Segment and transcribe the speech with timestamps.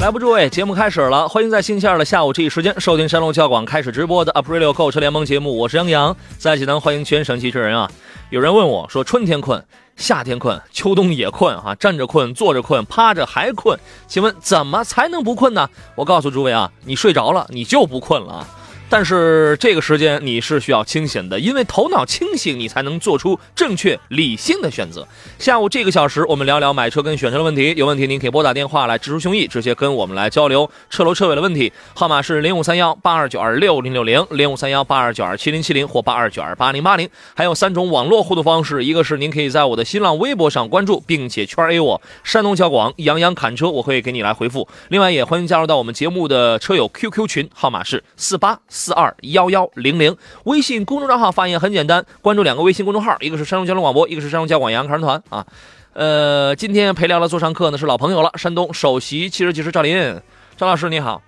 [0.00, 7.90] 来，吧诸位，节目开始了，欢迎在星期二的下午这一时间收听山东交广开始直播的 Aprilio 购车联盟节目，我是杨洋，在济南欢迎全省汽车人啊！
[8.30, 9.62] 有人问我说，春天困，
[9.96, 15.68] 夏天困，秋冬也困啊，站着困，坐着困，趴着还困，请问怎么才能不困呢？
[15.94, 18.48] 我告诉诸位啊，你睡着了，你就不困了。
[18.90, 25.06] 但是这个时间你是需要清醒的，因为头脑清醒，你才能做出正确理性的选择。
[25.38, 27.72] 下午这个小时，我们聊聊买车跟选车的问题。
[27.76, 31.72] 有问题您可以拨打电话来直抒胸臆，直接跟我们来交流车头车尾的问题。
[31.94, 37.08] 号码是零五三幺八二九二六零六零零五三幺八二九二七零七零或八二九二八零八零。
[37.34, 44.66] 还有三种网络互动方式，一个是您可以在我的新浪微博上关注，并且圈 A 我山东交广杨洋侃车，我会给你来回复。
[44.88, 48.58] 另外也欢迎加入到我们节目的车友 QQ 群，号码是四八。
[48.80, 55.46] 四二幺幺零零，微信公众账号发言很简单，关注两个微信公众号，一个是山东交通广播，一个是山东交广杨洋侃团啊。
[55.92, 60.18] 呃，今天陪聊的座上客呢是老朋友了，山东首席汽车技师赵林，
[60.56, 61.20] 赵老师你好。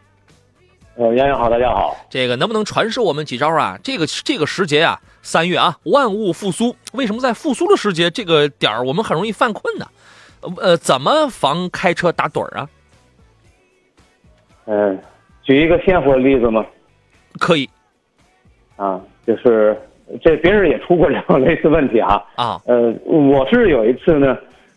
[0.95, 1.95] 呃，杨洋好，大家好。
[2.09, 3.79] 这个能不能传授我们几招啊？
[3.83, 9.87] 这个这个时节啊，三月啊，万物复苏，为什么在复苏的时节这个点儿我们很容易犯困呢？
[10.57, 12.69] 呃，怎么防开车打盹儿啊？
[14.65, 14.99] 嗯，
[15.43, 16.65] 举一个鲜活的例子吗？
[17.39, 17.69] 可以，
[18.77, 19.77] 啊，就是
[20.23, 22.23] 这别人也出过这样 类似问题啊。
[22.37, 24.37] 啊，呃，我是有一次呢，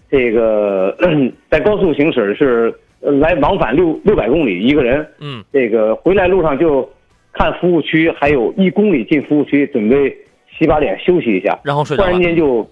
[0.09, 0.95] 这个
[1.50, 6.90] 在高速行驶是来往返六六百公里一个人，嗯，这个回来路上就
[7.34, 10.16] 看服务区还有一公里进服务区，准备
[10.57, 12.68] 洗把脸休息一下，然后睡着突然间就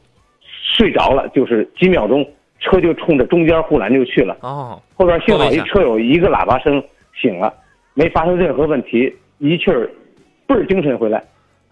[0.47, 2.25] 睡着了，就是几秒钟
[2.59, 6.81] 车就冲着中间护栏就去了，哦，后边幸好一车友一个喇叭声
[7.22, 7.53] 醒了，
[7.94, 9.13] 没发生任何问题。
[9.44, 9.90] 一气儿
[10.48, 11.22] 倍儿精神回来，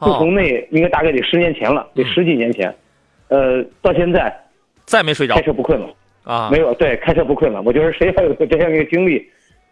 [0.01, 2.75] 就从那应该大概得十年前了，得十几年前，
[3.29, 4.35] 呃，到现在
[4.83, 5.87] 再没睡着，开车不困了
[6.25, 7.61] 啊，没有对，开车不困了。
[7.61, 9.25] 我觉得谁还有这样一个经历，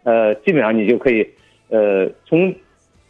[0.04, 1.28] 呃，基本上你就可以，
[1.68, 2.50] 呃，从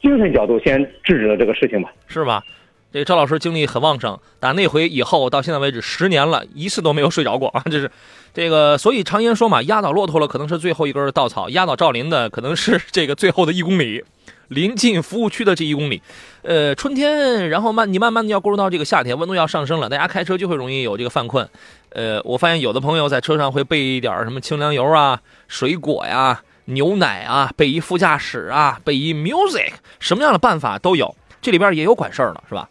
[0.03, 2.43] 精神角度先制止了这个事情吧，是吧？
[2.93, 7.63] 这赵老师精力很旺盛，打那回以后到现在为止十年了，一次都没有睡着过啊！
[7.71, 7.89] 这是
[8.35, 14.03] 这个，所以常言说嘛，压倒骆驼了可能是最后一根稻草，压倒赵林的可能是这个最后的一公里。
[14.51, 16.03] 临近服务区的这一公里，
[16.43, 21.49] 呃，春天，然后慢，你慢慢的要过渡到这个夏天，温度要上升了，大家开车就会容易有这个犯困。
[21.91, 31.15] 呃，我发现有的朋友在车上会备一点什么清凉油啊、水果呀、牛奶啊，备一副驾驶啊，备一 music，什么样的办法都有。
[31.41, 32.69] 这里边也有管事儿的，是吧？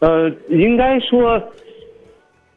[0.00, 1.40] 呃，应该说，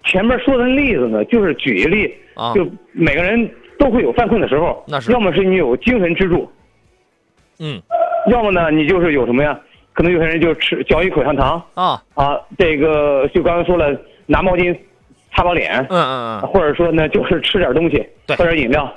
[0.04, 3.48] 前面说的例子呢，就是举一例，啊，就每个人
[3.78, 6.52] 都会有犯困的时候，那是，要么是你有精神支柱。
[7.60, 7.82] 嗯，
[8.32, 9.58] 要么呢，你就是有什么呀？
[9.94, 14.74] 可能有些人就吃嚼一口香糖啊啊，这个就刚刚说了，拿毛巾
[15.36, 18.90] 擦把脸，嗯嗯嗯，或者说呢，就是吃点东西，对，喝点饮料，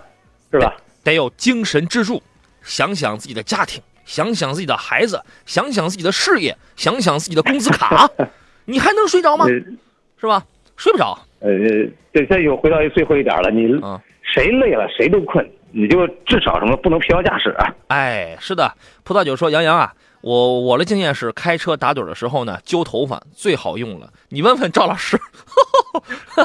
[0.53, 0.75] 是吧？
[1.03, 2.23] 得有精神支柱，
[2.63, 8.09] 想想自己的家庭，想想自己的孩子，想想自己的事业，想想自己的工资卡，
[8.67, 9.45] 你还能睡着吗？
[10.21, 10.45] 是吧？
[10.77, 11.19] 睡不着。
[11.41, 11.51] 呃，
[12.13, 13.67] 这这又回到最后一点了，你
[14.23, 15.45] 谁累了谁都困。
[15.73, 17.75] 你就至少什么不能疲劳驾驶啊？
[17.89, 18.73] 哎，是的，
[19.05, 24.11] 葡萄酒说杨洋啊，我我的经验是开车打盹的时候呢，揪头发最好用了。
[24.29, 25.19] 你问问赵老师，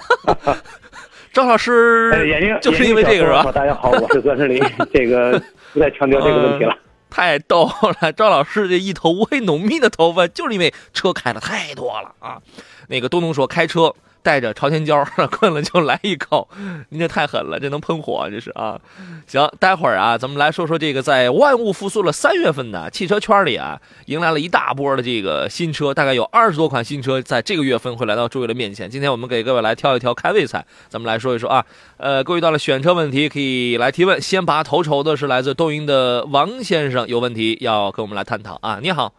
[1.34, 3.52] 赵老师，眼睛就是因为这个是吧？
[3.52, 5.42] 大家好，我是钻石林， 这个
[5.74, 6.76] 不再强调这个问题了。
[7.10, 7.70] 太 逗
[8.02, 12.42] 了，赵老师这一头乌黑浓密的头发，就是因为车开的太多了啊。
[12.88, 13.94] 那个东东说开车。
[14.28, 16.50] 带着朝天椒，困了就来一口，
[16.90, 18.78] 您这太狠了，这能喷火，这是啊。
[19.26, 28.90] 行，待会儿啊，咱们来说说这个，在万物复苏了三月份呢，汽车圈里啊，迎来了一大波的这个新车，大概有二十多款新车在这个月份会来到诸位的面前。
[28.90, 31.66] 今天我们给各位来挑一挑开胃菜，咱们来说一说啊。
[31.96, 38.80] 呃，各位遇到了选车问题可以来提问，先拔头筹的是来自东营的王先生，有问题要跟我们来探讨啊。
[38.84, 39.14] 你好，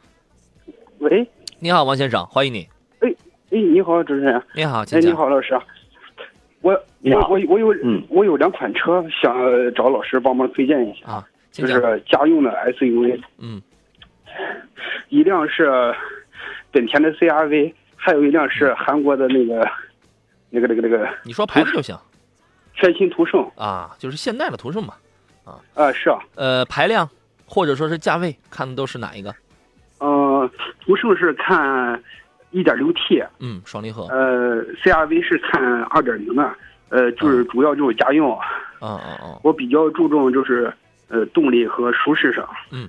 [0.98, 1.26] 喂，
[1.60, 2.68] 你好，王先生，欢迎你。
[3.50, 4.42] 哎，你好，主持人。
[4.54, 5.58] 你好，哎，你好，老师。
[6.60, 6.72] 我
[7.02, 7.74] 我我我有
[8.08, 9.34] 我有两款车，想
[9.74, 13.20] 找老师帮忙推荐一下啊，就是家用的 SUV。
[13.38, 13.62] 嗯，
[15.08, 15.94] 一辆是
[16.72, 19.66] 本田的 CRV，还有一辆是韩国的那个
[20.50, 21.96] 那个那个那个，你说牌子就行。
[22.74, 24.94] 全新途胜啊，就是现代的途胜嘛，
[25.44, 27.08] 啊啊是啊，呃排量
[27.44, 29.34] 或者说是价位，看的都是哪一个？
[30.00, 30.48] 嗯，
[30.84, 32.00] 途胜是看
[32.50, 34.04] 一点六 T，嗯，双离合。
[34.04, 36.54] 呃，CRV 是看二点零的，
[36.88, 38.38] 呃，就是主要就是家用。
[38.80, 39.40] 嗯嗯嗯。
[39.42, 40.72] 我比较注重就是
[41.08, 42.48] 呃动力和舒适上。
[42.70, 42.88] 嗯，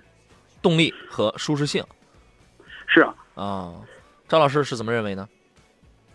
[0.61, 1.83] 动力和舒适性。
[2.87, 3.13] 是啊。
[3.35, 3.73] 啊，
[4.27, 5.27] 张老师是怎么认为呢？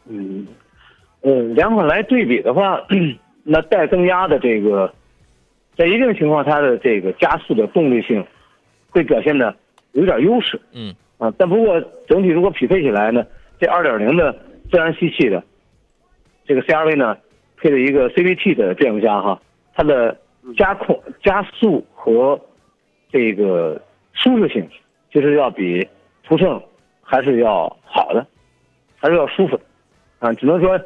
[0.08, 0.47] 嗯，
[1.23, 2.81] 呃，两款来对比的话。
[3.47, 4.90] 那带增压的这个，
[5.76, 8.26] 在一定情况，它的这个加速的动力性
[8.88, 9.55] 会表现的
[9.93, 10.58] 有点优势。
[10.73, 10.94] 嗯
[11.38, 13.25] 但不过整体如果匹配起来呢，
[13.59, 14.32] 这2.0的
[14.71, 15.43] 自然吸气的
[16.47, 17.17] 这个 CRV 呢，
[17.56, 19.41] 配了一个 CVT 的变速箱哈，
[19.75, 20.17] 它的
[20.56, 22.41] 加控加速和
[23.11, 23.81] 这个
[24.12, 24.69] 舒适性
[25.12, 25.87] 其实要比
[26.25, 26.61] 途胜
[27.03, 28.26] 还是要好的，
[28.99, 29.62] 还是要舒服的
[30.19, 30.81] 啊，只能说。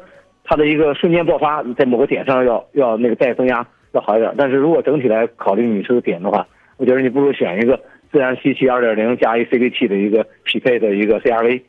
[0.51, 6.47] 它的一个瞬间爆发，在某个点上要要那个带增压要好一点，但是如果整体来考虑你这个点的话，
[6.77, 7.79] 我觉得你不如选一个
[8.11, 11.61] 自然吸气2.0加一 CVT 的一个匹配的一个 CRV，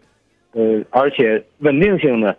[0.52, 2.34] 呃，而且稳定性呢，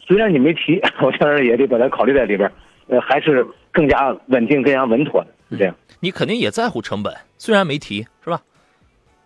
[0.00, 2.50] 虽然你没提， 我当然也得把它考虑在里边，
[2.88, 5.74] 呃，还是更加稳定、更加稳妥的，是这样。
[6.00, 8.40] 你肯定也在乎成本，虽然没提，是吧？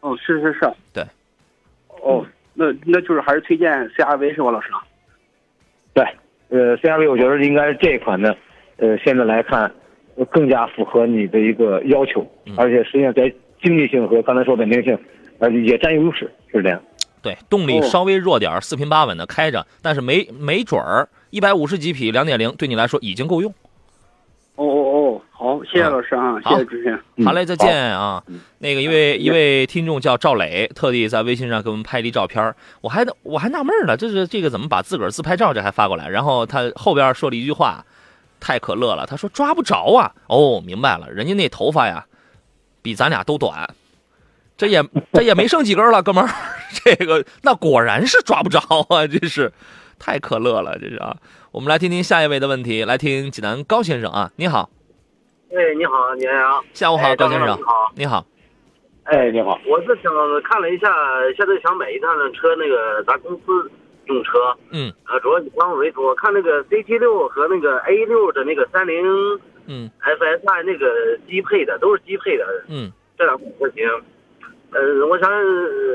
[0.00, 1.02] 哦，是是是，对。
[2.02, 4.68] 哦，那那就是还是推荐 CRV 是吧，老师？
[5.92, 6.04] 对。
[6.50, 8.34] 呃，CRV 我觉得应该是这一款呢，
[8.78, 9.70] 呃，现在来看，
[10.30, 12.26] 更加符合你的一个要求，
[12.56, 13.30] 而且实际上在
[13.62, 14.98] 经济性和刚才说稳定性，
[15.38, 16.80] 呃，也占优势，是这样。
[17.20, 23.52] 对，动力稍微弱点，四平八稳的开着，但是没没准儿一百五十几匹两点零对你来说已经够用。
[24.54, 26.98] 哦哦哦，好，谢谢老师啊，谢谢主持人。
[27.24, 28.20] 好嘞，再见啊。
[28.58, 36.08] 那个一位一位听众叫赵磊，特地在微信上给我们拍了一照片我还我还纳闷呢，这是这个怎么把自个儿自拍照这还发过来？
[36.08, 37.84] 然后他后边说了一句话，
[38.40, 39.06] 太可乐了。
[39.06, 40.12] 他说抓不着啊。
[40.26, 42.04] 哦，明白了，人家那头发呀，
[42.82, 43.68] 比咱俩都短，
[44.56, 44.82] 这也
[45.12, 46.28] 这也没剩几根了，哥们儿。
[46.84, 48.58] 这个那果然是抓不着
[48.90, 49.50] 啊，这是
[49.98, 51.16] 太可乐了，这是啊。
[51.50, 54.68] 我们来听听下一位的问题，来听济南高先生啊，你好。
[55.50, 56.62] 哎，你好，你好。
[56.74, 57.48] 下午好，高先生。
[57.48, 58.26] 你好，你好。
[59.04, 59.58] 哎，你好。
[59.66, 60.12] 我是想
[60.44, 60.92] 看了一下，
[61.34, 63.70] 现在想买一辆车，那个咱公司
[64.04, 64.54] 用车。
[64.70, 64.92] 嗯。
[65.06, 66.04] 呃，主要以商务为主。
[66.04, 69.02] 我看那个 CT 六和那个 A 六的那个三菱，
[69.68, 72.44] 嗯，FSI 那个低配的都是低配的。
[72.68, 72.90] 嗯。
[73.16, 73.88] 这两款车型，
[74.70, 75.30] 呃，我想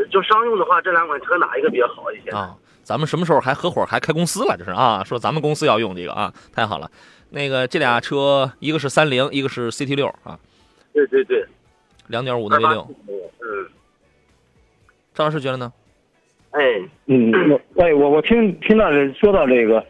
[0.10, 2.30] 就商用的话，这两款车哪一个比较好一些？
[2.32, 2.56] 啊。
[2.84, 4.56] 咱们什么时候还合伙还开公司了？
[4.58, 6.92] 这是啊，说咱们公司要用这个啊，太好了。
[7.30, 10.38] 那个这俩车，一个是三菱，一个是 CT 六啊。
[10.94, 11.46] 对对对，
[12.08, 12.88] 两点五的 V 六。
[13.08, 13.68] 嗯。
[15.14, 15.72] 张老师觉得呢？
[16.52, 16.62] 哎，
[17.08, 19.84] 嗯，我哎我我听听到说到这个，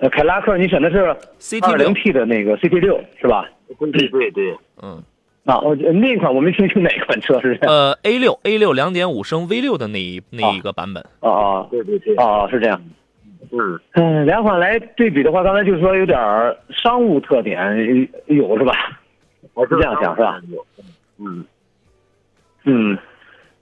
[0.00, 3.48] 呃，凯拉克，你选的是 CT 零 T 的那个 CT 六是吧？
[3.92, 5.02] 对对对，嗯。
[5.44, 7.58] 啊，我那款我没听清哪款车是？
[7.62, 11.02] 呃，A 六 A 六两点五升 V 六的那一那一个版本。
[11.20, 12.80] 哦哦，对对对，哦是这样。
[13.50, 16.18] 嗯嗯，两款来对比的话，刚才就是说有点
[16.68, 19.00] 商务特点有是吧？
[19.54, 20.40] 我是这样想是吧？
[21.18, 21.44] 嗯
[22.64, 22.98] 嗯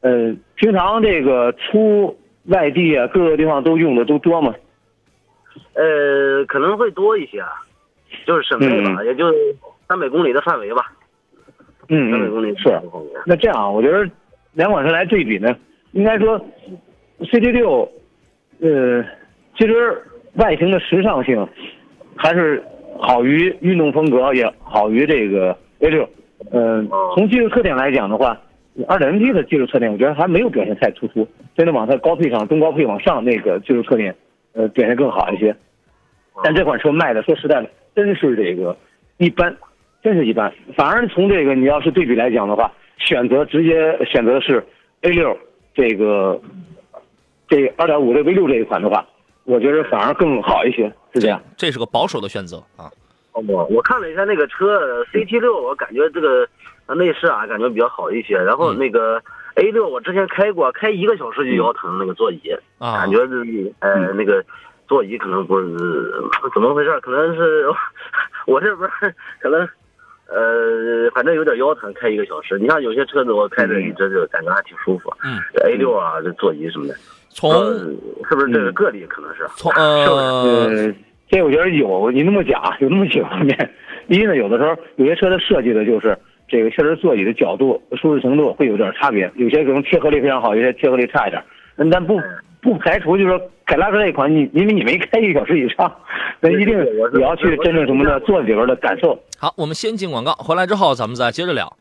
[0.01, 4.53] 呃，平常这个出外地啊，各个地方都用的都多吗？
[5.75, 7.43] 呃，可能会多一些，
[8.27, 9.33] 就是省内吧，也就
[9.87, 10.93] 三百公里的范围吧。
[11.89, 12.81] 嗯三百公里是，
[13.25, 14.09] 那这样我觉得
[14.53, 15.57] 两款车来对比呢，
[15.93, 16.39] 应该说
[17.21, 17.91] ，CT 六，
[18.61, 19.03] 呃，
[19.57, 20.03] 其实
[20.35, 21.49] 外形的时尚性
[22.15, 22.63] 还是
[23.01, 26.09] 好于运动风格，也好于这个 A 六。
[26.53, 28.39] 嗯，从技术特点来讲的话
[28.87, 34.15] 二点零 T 的技术特点，我觉得还没有表现太突出，真的往它高配上、中高配往上那个技术特点，
[34.59, 35.57] 呃，表现更好一些。
[36.43, 38.77] 但这款车卖的，说实在的，真是这个
[39.17, 39.57] 一般。
[40.01, 44.65] 真是一般，反而从这个你要是对比来讲的话，选择直接选择是
[45.01, 45.37] A 六
[45.75, 46.41] 这个
[47.49, 49.05] 这二点五的 V 六这一款的话，
[49.43, 51.43] 我觉得反而更好一些，是这样。
[51.57, 52.89] 这是个保守的选择啊。
[53.33, 56.49] 我我看了一下那个车 CT 六，我感觉这个
[56.95, 58.37] 内饰啊感觉比较好一些。
[58.39, 59.21] 然后那个
[59.61, 62.41] A 六我之前开过，开一个小时就腰疼那个座椅，
[62.79, 64.45] 感觉是呃那个
[64.87, 65.67] 座椅可能不是
[66.55, 67.67] 怎么回事，可能是
[68.47, 68.89] 我这边
[69.41, 69.69] 可能。
[70.31, 72.59] 呃，反正有点腰疼，开一个小时。
[72.59, 75.11] 你像有些车子，我开着一直就感觉还挺舒服。
[75.25, 76.95] 嗯，A 六啊，这座椅什么的，
[77.31, 77.51] 从
[78.29, 79.49] 是不是这个个例可能是？
[79.57, 80.95] 从呃，
[81.31, 83.75] 这我觉得有，你那么讲有那么几方面。
[84.09, 86.15] 一呢，有的时候有些车的设计的就是
[86.49, 91.43] 这个确实座椅的角度、舒适程度会有点差别，有些可能贴合力非常好，有些贴合力差一点。
[91.77, 92.21] 嗯，但不
[92.61, 95.93] 不排除就是说凯拉克这一款，你因为你没开一个小时以上，
[96.41, 98.19] 那一定也要去真正什么呢？
[98.21, 99.19] 坐里边的感受。
[99.39, 101.73] 好，我们先进广告，回来之后咱们再接着聊。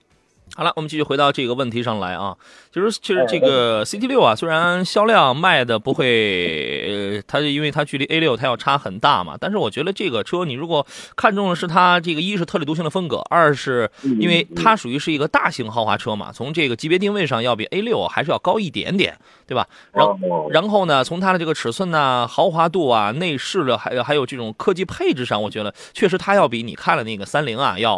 [0.58, 2.36] 好了，我们继续回到这个问题上来啊。
[2.72, 9.38] 就是，其实这个 CT 六啊，虽然销量卖的不会，呃，它因为它距离 A 六它要差很大嘛。
[9.40, 10.84] 但是我觉得这个车，你如果
[11.16, 19.68] 看中的是它这个一是特立独行的风格，二是因为它属于是一个大型豪华车嘛，从这个级别定位上要比 A 六还是要高一点点，对吧？
[19.94, 27.96] 然后然后呢，从它的这个尺寸呢、豪华度啊、内饰的还还有这种科技配置上，我觉得确实它要比你看了那个三菱啊要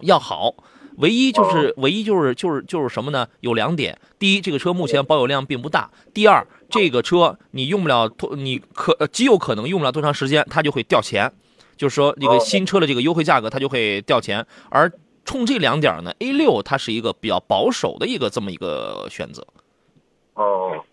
[0.00, 0.52] 要好。
[0.98, 3.26] 唯一就是，唯一就是，就是就是什么呢？
[3.40, 11.32] 有两点：第一，这个车目前保有量并不大；第二，这个车你用不了多，你可极有可能用不了多长时间，它就会掉钱。
[11.76, 14.44] 就是说，这个新车的这个优惠价格它就会掉钱。
[14.68, 14.90] 而
[15.24, 19.46] 冲这两点呢，A 六它是一个比较保守的一个这么一个选择。
[20.34, 20.84] 哦，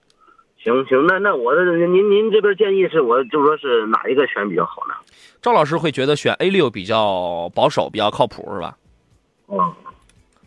[0.64, 4.94] 行行，那那我的您您这边建议是我就说是哪一个选比较好呢？
[5.42, 8.78] 赵老师会觉得选 A 六比较保守，比较靠谱，是吧？
[9.48, 9.74] 嗯。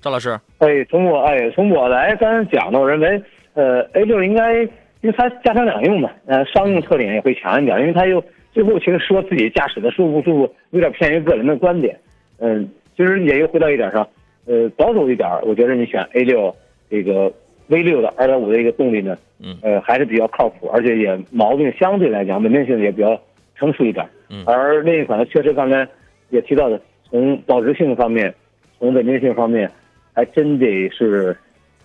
[0.00, 3.21] 赵老师，哎，从我哎从我来刚讲的，我认为，
[3.55, 11.99] 呃，A 六应该，因为它家庭两用嘛，呃，商用特点也会强一点，因为它又最后其实说自己驾驶的舒服不舒服，有点偏于个人的观点，
[12.38, 14.09] 嗯，其实也又回到一点上，
[14.47, 16.55] 呃，保守一点，我觉得你选 A 六
[16.88, 17.33] 这个
[17.67, 23.21] V 六的二点五的一个动力呢，嗯，呃，还是比较靠谱，而且也毛病相对来讲稳定性也比较
[23.57, 25.85] 成熟一点，嗯，而另一款呢，确实刚才
[26.31, 28.33] 也提到的，从保值性方面，
[28.78, 29.69] 从稳定性方面。
[30.18, 31.38] 还真得是，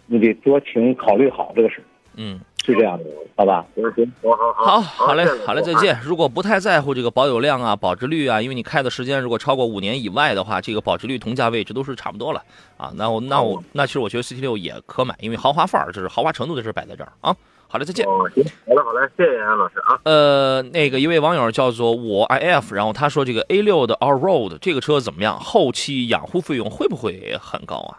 [0.08, 1.84] 你得多情考虑好这个事。
[2.16, 3.64] 嗯，是这样的，好吧？
[3.76, 5.96] 行行，好好好，好嘞，好嘞，再见。
[6.04, 12.42] 如果不太在乎这个保有量啊、保值率啊，因为你开的时间如果超过五年以外的话，这个保值率同价位这都是差不多了
[12.76, 12.92] 啊。
[12.96, 17.36] 那我那我那其实我觉得 CT 六也可买，因为豪华范儿就是豪华程度的事摆在这儿啊。
[17.68, 18.04] 好嘞，再见。
[18.08, 20.00] 哦，行，好嘞，好嘞，谢谢杨老师啊。
[20.06, 25.40] 呃，那个一位网友叫做我 IF，然后他说这个 A 六的 All Road 这个车怎么样？
[25.40, 27.98] 后期养护费用会不会很高啊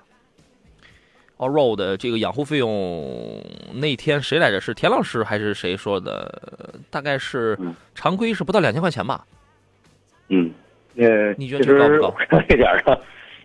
[1.39, 3.43] ？All road 这个养护费用
[3.75, 4.61] 那天谁来着？
[4.61, 6.75] 是田老师还是谁说的？
[6.91, 7.59] 大概是
[7.95, 9.25] 常规是不到两千块钱吧。
[10.29, 10.51] 嗯，
[10.97, 12.41] 呃，你觉得这高不高？
[12.49, 13.01] 这点儿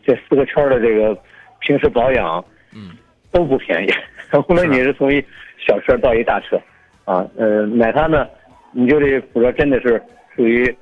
[0.06, 1.18] 这四个圈的这个
[1.60, 2.44] 平时保养，
[2.74, 2.92] 嗯，
[3.32, 3.92] 都不便宜。
[4.48, 5.24] 无论你是从一
[5.58, 6.56] 小车到一大车，
[7.06, 8.28] 啊，呃，买它呢，
[8.72, 10.02] 你就得我说真的是
[10.36, 10.74] 属于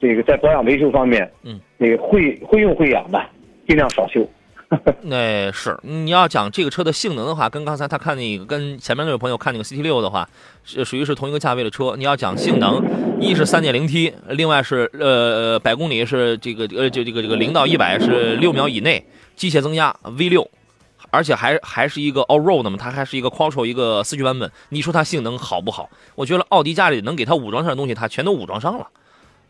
[0.00, 3.30] 这个在保养维修方面，嗯，那个会会用会养吧，
[3.66, 4.28] 尽量少修。
[5.02, 10.28] 那是你要讲这个车的性能的话，跟刚才他看那个跟前面那位朋友看那个 CT 六的话，
[10.62, 11.96] 是属于是同一个价位的车。
[11.96, 12.80] 你要讲性能，
[13.20, 20.48] 一是三点零 T，另外是呃百公里是这个呃就这个这个零到一百是六秒以内，机械增压 V 六，
[21.10, 24.48] 而且还还是一个 All Road 嘛，它还是一个 Quattro 一个四驱版本。
[24.68, 25.90] 你说它性能好不好？
[26.14, 28.86] 我觉得奥迪家里能给它武装上的东西，它全都武装上了，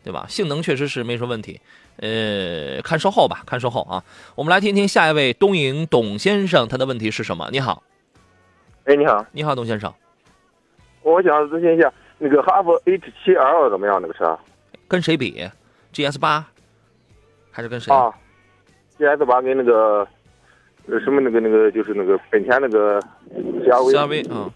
[0.03, 0.25] 对吧？
[0.27, 1.59] 性能确实是没什么问题。
[1.97, 4.03] 呃，看售后吧，看售后啊。
[4.35, 7.47] 我们来听听下一位东营董先生他的问题是什么？
[7.51, 7.83] 你好，
[8.85, 9.93] 哎，你好，你好，董先生，
[11.03, 14.01] 我想咨询一下那个哈弗 H 七 L 怎么样？
[14.01, 14.37] 那个车
[14.87, 15.47] 跟谁比
[15.93, 16.45] ？GS 八
[17.51, 18.11] 还是跟谁啊
[18.97, 20.07] ？GS 八跟那个
[20.87, 22.99] 呃什么那个那个就是那个本田那个
[23.35, 24.49] CRV 啊，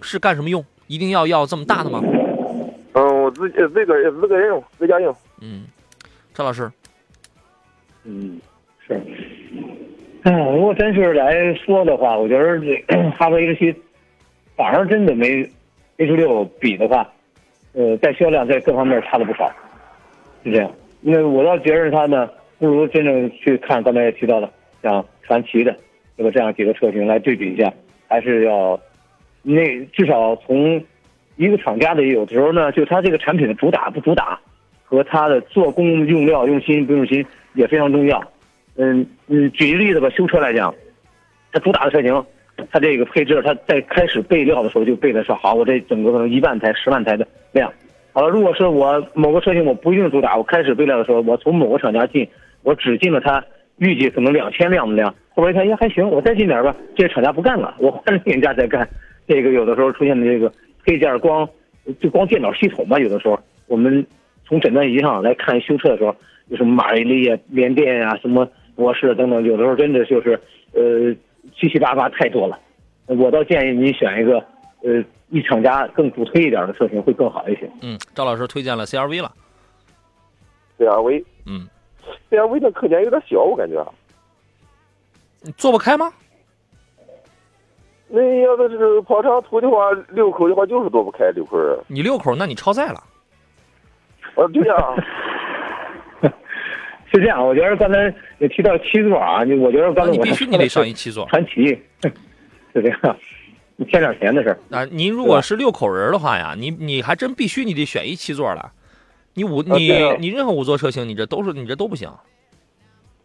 [0.00, 0.64] 是干什么用？
[0.86, 2.00] 一定要要这么大的吗？
[2.94, 5.14] 嗯，我自己自个自个人用，自家用。
[5.40, 5.66] 嗯，
[6.34, 6.70] 张老师。
[8.04, 8.40] 嗯，
[8.86, 9.00] 是。
[10.24, 12.76] 嗯，如果真是来说的话，我觉得这
[13.16, 13.74] 哈弗 H 七，
[14.56, 15.48] 反而真的没
[15.98, 17.08] H 六比的话，
[17.72, 19.50] 呃，在销量在各方面差了不少，
[20.44, 20.70] 是这样。
[21.00, 22.28] 那我倒觉得它呢，
[22.58, 24.50] 不如真正去看刚才也提到了，
[24.82, 25.76] 像传奇的，
[26.16, 27.72] 这个这样几个车型来对比一下，
[28.08, 28.78] 还是要
[29.42, 30.82] 那至少从
[31.38, 34.38] 一个厂家的有的时候呢，就它这个产品的主打不主打。
[34.90, 38.24] 和它的做工用料用心不用心也非常重要。
[38.76, 40.74] 嗯嗯，举个例子吧，修车来讲，
[41.52, 42.24] 它主打的车型，
[42.70, 47.70] 它这个配置，它在开始备料的时候就备的是好，我这整个可能一万台、十万台的量。
[48.14, 52.26] 好了，如果是我某个车型我不一定主打，我开始备料的时候，我从某个厂家进，
[52.62, 53.44] 我只进了它
[53.76, 58.88] 预计可能两千辆的量，后边一看，哎还行，我再进点吧，这个厂家不干了，我换另一家再干。
[59.26, 60.50] 这个有的时候出现的这个
[60.88, 61.46] 配件光，
[62.00, 64.06] 就光电脑系统吧，有的时候我们。
[64.50, 66.16] 从诊断仪上来看修车的时候，
[66.46, 70.40] 有什么马力啊、连电啊、什么模式等等，有的时候真的就是，
[70.72, 71.14] 呃，
[71.54, 72.58] 七七八八太多了。
[73.08, 74.42] 我倒建议你选一个，
[74.82, 77.70] 呃，一厂家更主推一点的车型会更好一些。
[77.82, 79.30] 嗯，赵老师推荐了 CRV 了。
[80.78, 81.68] CRV，嗯
[82.30, 83.86] ，CRV 的空间有点小，我感觉。
[85.42, 86.10] 你坐不开吗？
[88.08, 91.78] 那要是跑长途的话，六口的话就是躲不开六口人。
[91.88, 93.02] 你六口，那你超载了。
[94.34, 94.94] 啊，对呀。
[97.10, 101.26] 是这样，我觉得刚才也提到七座啊，你我觉得刚才你必须你得上一七座。
[101.30, 101.66] 传奇，
[102.74, 103.16] 是这样，
[103.76, 104.84] 你添点钱的事儿啊。
[104.84, 108.72] 您如果是六口人的话呀，你你还真必须你得选一七座了。
[109.32, 112.08] 你五你你任何五座车型，你这都是你这都不行。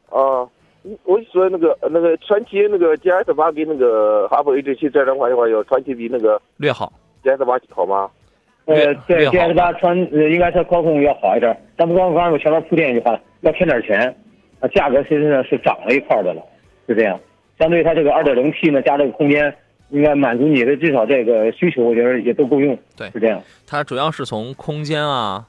[0.09, 0.47] 啊，
[1.03, 6.91] 我说那个那个传奇那个 GS 八跟那个哈弗 H 七这两款的话，要传奇比那个略好
[7.23, 8.09] ，GS 八好吗？
[8.65, 14.15] 呃，对，GS 八传呃应该它操控要好一点，但不光刚才我前面铺垫一句话，要添点钱，
[14.59, 16.41] 啊，价格其实呢是涨了一块的了，
[16.87, 17.19] 是这样。
[17.59, 19.55] 相对它这个 2.0T 呢，加这个空间，
[19.89, 22.77] 应该满足你的至少这个需求，我觉得也都够用。
[22.97, 23.41] 对，是这样。
[23.67, 25.47] 它主要是从空间啊。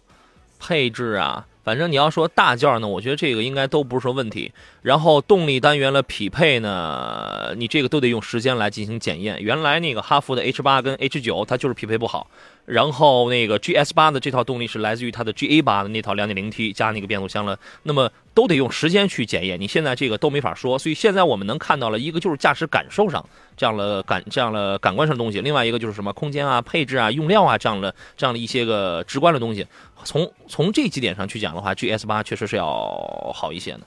[0.66, 4.52] 配置啊，反正你要说大件呢，我觉得这个应该都不是说问题。
[4.82, 9.42] 然后动力单元的匹配呢，你这个都得用时间来进行检验。
[9.42, 12.28] 原来那个哈弗的 H 八跟 H 九，它就是匹配不好。
[12.64, 19.60] 然后那个 GS 八的这套动力是来自于它的 GA 八的那套 2.0T 加那个变速箱了，那么都得用时间去检验。
[19.60, 23.24] 你现在这个都没法说，所以现在我们能看到了一个就是驾驶感受上
[23.56, 29.66] 这样的感这样的感官上的东西，另外一个就是什么空间啊、配置啊、用料啊这样的这样的一些个直观的东西。
[30.04, 33.80] 从从这几点上去讲的话，GS 八确实是要好一些的，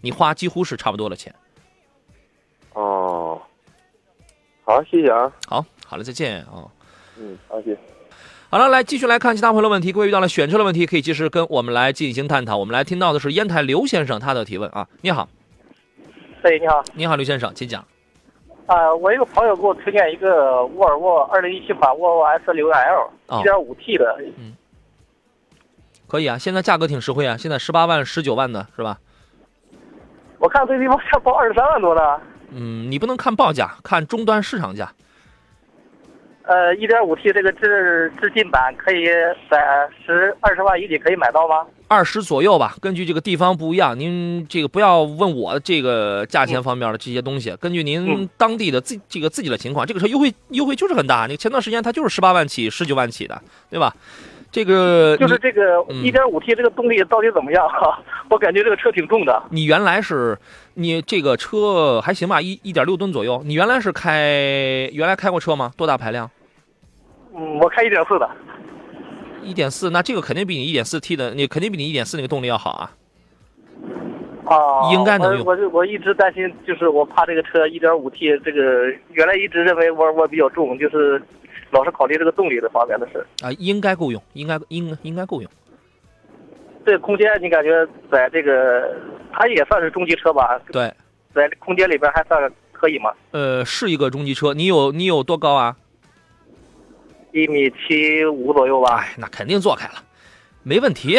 [0.00, 1.34] 你花几乎是差不多的钱。
[2.72, 3.40] 哦，
[4.64, 5.30] 好，谢谢啊。
[5.46, 6.64] 好，好了，再见啊。
[7.18, 7.78] 嗯，好，谢谢。
[8.52, 9.92] 好了，来继续来看其他朋友的问题。
[9.92, 12.58] 各位遇到了选车的问题，可以及时跟我们来进行探讨。
[12.58, 15.26] 我们来听到的是烟台刘先生他的提问啊，你好。
[16.42, 16.84] 哎，你好。
[16.92, 17.82] 你好，刘先生，请讲。
[18.66, 24.18] 啊，我一个朋友给我推荐一个沃尔沃二零一七款沃尔沃 S 六 L，一点五 T 的。
[24.36, 24.54] 嗯。
[26.06, 28.98] 可以啊，现在价格挺实惠啊，现在十八万、十九万的是吧？
[30.36, 32.20] 我看这地方要报二十三万多呢。
[32.50, 34.92] 嗯，你不能看报价，看终端市场价。
[36.44, 39.06] 呃，一点五 T 这个智智进版可以
[39.48, 41.64] 在十二十万以里可以买到吗？
[41.86, 51.26] 二十左右吧，根据这个地方不一样，您这个不要问我这个价钱方面的这些东西，根据您当地的自这个自己的情况，这个车优惠优惠就是很大。
[51.28, 53.94] 你前段时间它就是十八万起、十九万起的，对吧？
[54.52, 57.98] 这个就是这个一点五 T 这个动力到底怎么样哈？
[58.28, 59.42] 我感觉这个车挺重的。
[59.48, 60.38] 你原来是
[60.74, 62.38] 你这个车还行吧？
[62.38, 63.42] 一一点六吨左右。
[63.46, 65.72] 你原来是开原来开过车吗？
[65.74, 66.30] 多大排量？
[67.34, 68.28] 嗯，我开一点四的。
[69.42, 72.90] 一点四，那这个肯定比你一点四 T 的，你肯定比你一点四那个动力要好啊。
[74.44, 75.46] 啊，应该能用。
[75.46, 81.22] 我我我一直担心，就是我怕这个车一点五 T 这个原来一直认为沃尔沃比较重，就是。
[81.72, 85.50] 老是考虑这个动力的方面的事啊，应该够用，应该应应该够用。
[86.84, 88.94] 这空间你感觉在这个
[89.32, 90.60] 它也算是中级车吧？
[90.70, 90.92] 对，
[91.34, 93.12] 在空间里边还算可以吗？
[93.30, 94.52] 呃，是一个中级车。
[94.52, 95.76] 你有你有多高啊？
[97.32, 98.98] 一米七五左右吧。
[98.98, 99.94] 哎，那肯定坐开了，
[100.62, 101.18] 没问题，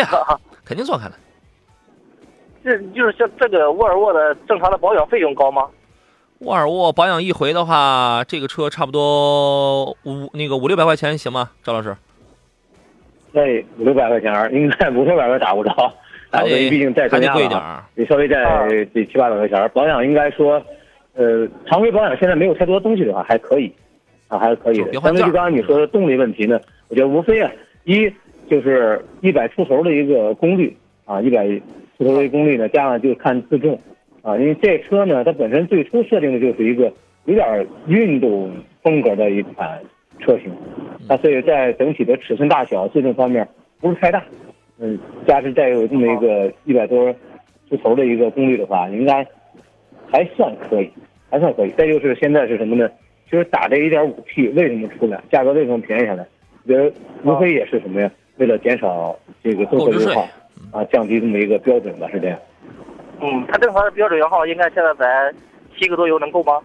[0.64, 1.18] 肯定坐开了。
[2.64, 5.68] 这就是像这个沃尔沃的正常的保养费用高吗？
[6.44, 11.52] 沃尔沃保养一回的话，这个车差不多五那个五六百块钱行吗？
[11.64, 11.96] 赵老师？
[13.32, 13.42] 那
[13.80, 15.72] 五六百块钱应该五六百块打不着，
[16.30, 17.62] 打不毕竟再贵一点
[17.96, 18.44] 你稍微再
[18.94, 20.62] 得七八百块钱保养应该说，
[21.16, 23.74] 呃，常规保养现在没有太多东西的话还可以，
[24.28, 24.92] 啊，还是可以的。
[25.00, 27.50] 相对于刚刚你说的动力问题呢，我觉得无非啊，
[27.86, 28.12] 一
[28.50, 30.76] 就是一百出头的一个功率
[31.06, 31.48] 啊，一百
[31.98, 33.80] 出头的功率呢，加上就看自重。
[34.24, 36.92] 啊，因为这车呢，它本身最初设定的就是一个
[37.26, 39.80] 有点运动风格的一款
[40.20, 40.50] 车型，
[41.10, 43.46] 它所以在整体的尺寸大小、自重方面
[43.82, 44.24] 不是太大。
[44.80, 47.14] 嗯，加之带有这么一个一百多
[47.70, 49.28] 出头的一个功率的话，应该
[50.10, 50.90] 还算可以，
[51.30, 51.70] 还算可以。
[51.72, 52.90] 再就是现在是什么呢？
[53.30, 56.26] 就是打这一点五 T 为什么出来，价格为什么便宜下来？
[56.66, 56.92] 我觉得
[57.24, 58.10] 无非也是什么呀？
[58.38, 60.28] 为了减少这个综合油耗
[60.72, 62.40] 啊，降低这么一个标准吧，是这样。
[63.22, 65.34] 嗯，它正常的标准油耗应该现在在
[65.78, 66.60] 七个多油能够吗？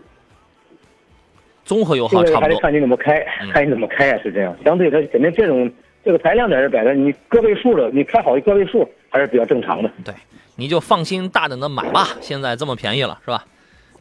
[1.65, 2.41] 综合油耗差不多。
[2.41, 4.57] 还得看你怎么开，看你怎么开啊，是这样。
[4.65, 5.71] 相对它肯定这种
[6.05, 9.91] 这个排量在这摆着，你个位数的，你开好一个位数还是比较正常的。
[10.05, 10.15] 对，
[10.57, 13.45] 你就放心大胆的买吧，现在这么便宜了，是吧？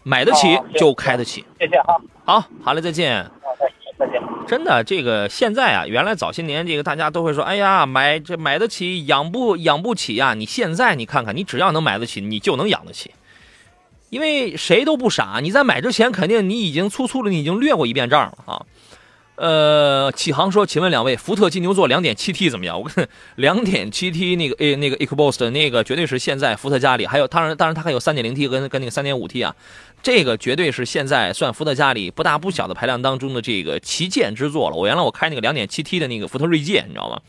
[0.04, 1.44] 买得起就开得起。
[1.60, 1.96] 谢谢啊。
[2.24, 3.26] 好，好嘞，再见。
[4.48, 10.34] 真的，这个现在啊，原来早些年这个大家都会说，哎呀，买这买得起，养不养不起呀？
[10.34, 13.12] 你现在你看看，你只要能买得起，你就能养得起，
[14.10, 15.40] 因为谁都不傻。
[15.42, 18.66] 你在买之前，肯定你已经粗粗的你已经略过一遍账了啊。
[19.36, 22.82] 呃，启航说，请问两位，福特金牛座 2.7T 怎么样？
[22.82, 23.08] 我看
[23.38, 29.56] 2.7T 那个诶，那个 EcoBoost 的那个绝对是现在福特家里还有，当然当然它还有 3.0T 跟跟那个 3.5T 啊，
[30.08, 34.76] 这个绝对是现在算福特家里不大不小的排量当中的这个旗舰之作了。
[34.78, 37.20] 我原来我开那个 2.7T 的那个福特锐界，你知道吗？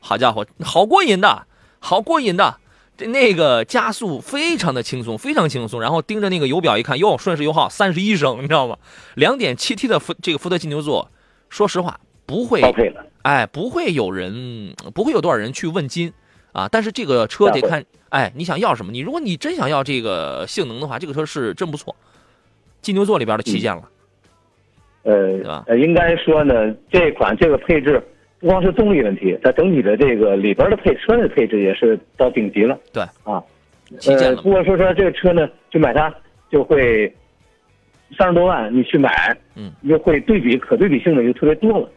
[0.00, 1.46] 好家伙，好过瘾的，
[1.78, 2.58] 好过瘾的，
[2.96, 5.80] 这那个加速非常的轻松，非常轻松。
[5.80, 8.78] 然后盯着那个油表一看，哟，顺势油耗三十一升，你知道吗
[9.14, 11.12] 两点七 T 的福这个福特金牛座。
[11.48, 12.60] 说实话，不会，
[13.22, 16.12] 哎，不会有人，不会有多少人去问津，
[16.50, 16.66] 啊！
[16.66, 18.90] 但是这个车得看，哎，你想要什么？
[18.90, 21.94] 你如果你真想要这个性能的话，这个车是真不错，
[22.84, 23.82] 金牛座里边的旗舰了，
[25.02, 28.00] 呃，呃，应该说呢，这款这个配置
[28.38, 33.42] 不光是动力问题，它整体的这个里边的配车的配置也是到顶级了，对，啊，
[34.06, 36.14] 呃，不过说说这个车呢，就买它
[36.50, 37.12] 就会。
[38.16, 41.90] 三十多万，你去买，嗯，就会对比可对比性的就特别多了，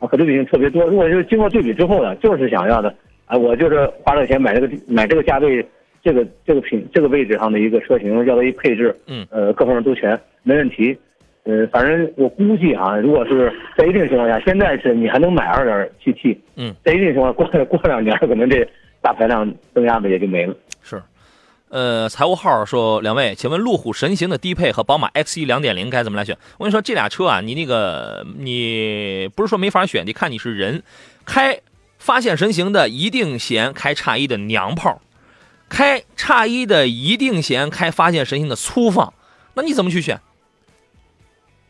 [0.00, 0.84] 啊，可对比性特别多。
[0.86, 2.92] 如果就是经过对比之后呢，就是想要的，
[3.26, 5.64] 啊，我就是花这钱买这个买这个价位，
[6.02, 10.96] 这个这个品这个位置上的一个车型，要的一配置，嗯，呃，各方面都全，没问题。
[11.44, 18.66] 呃，反正我估计啊，如果是在一定情况下，现在是你还能买二点七 T，嗯，在一定情况过过两年，可能这
[19.00, 20.54] 大排量增压的也就没了。
[20.82, 21.02] 是。
[21.68, 26.36] 呃，财务号说，两位，请问路虎神行的低配和宝马 X 一两点零该怎么来选？
[26.58, 30.82] 我跟你说，这俩车啊，你那个你不是说没法选，你看你是人。
[31.24, 31.58] 开
[31.98, 35.00] 发现神行的一定嫌开叉一的娘炮，
[35.72, 39.14] 开叉一的一定弦开发现神行的粗放。
[39.54, 40.20] 那你怎么去选？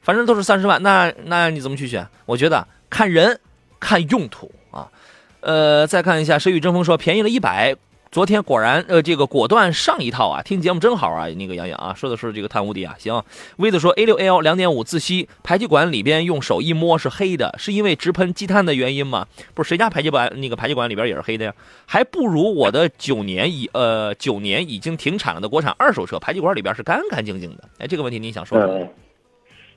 [0.03, 2.09] 反正都是三十万，那那你怎么去选？
[2.27, 3.39] 我觉得看人，
[3.79, 4.91] 看用途啊。
[5.39, 7.77] 呃，再看一下，谁与争锋说便宜了一百。
[8.13, 10.43] 昨天果然，呃，这个果断上一套啊！
[10.43, 12.95] 听节目真好啊，那个杨洋啊，说的是这个碳无敌啊。
[12.99, 13.23] 行，
[13.57, 19.27] 威子说 A 六 L 两点五自吸排气管里边用手一摸是黑的，是因为直喷积碳的原因吗？
[19.55, 21.55] 不是，谁家排气管那个排气管里边也是黑的呀？
[21.87, 27.65] 还不如我的九年已呃九年已经停产了的国产二手车，排气管里边是干干净净的。
[27.79, 28.59] 哎，这个问题你想说？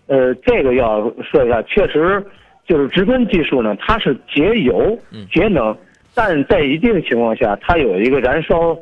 [0.08, 2.22] 呃，这个要说一下，确实
[2.68, 5.00] 就是直喷技术呢，它是节油、
[5.32, 5.74] 节能。
[6.16, 8.76] 但在一定情况下，它有一个燃烧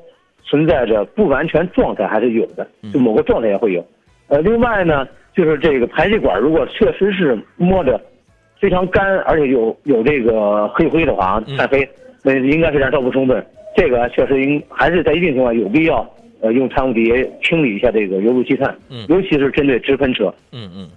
[0.43, 3.83] 存在着不完全状态，还是有的，就某个状态也会有。
[4.27, 7.99] 呃，另外呢，就是这个排气管如果确实是摸着
[8.59, 11.89] 非常干，而且有有这个黑灰的话，太黑，
[12.23, 13.43] 那应该是燃烧不充分。
[13.75, 16.07] 这个确实应还是在一定情况下有必要，
[16.41, 18.75] 呃，用碳无敌清理一下这个油路积碳，
[19.09, 20.31] 尤其是针对直喷车。
[20.51, 20.87] 嗯嗯，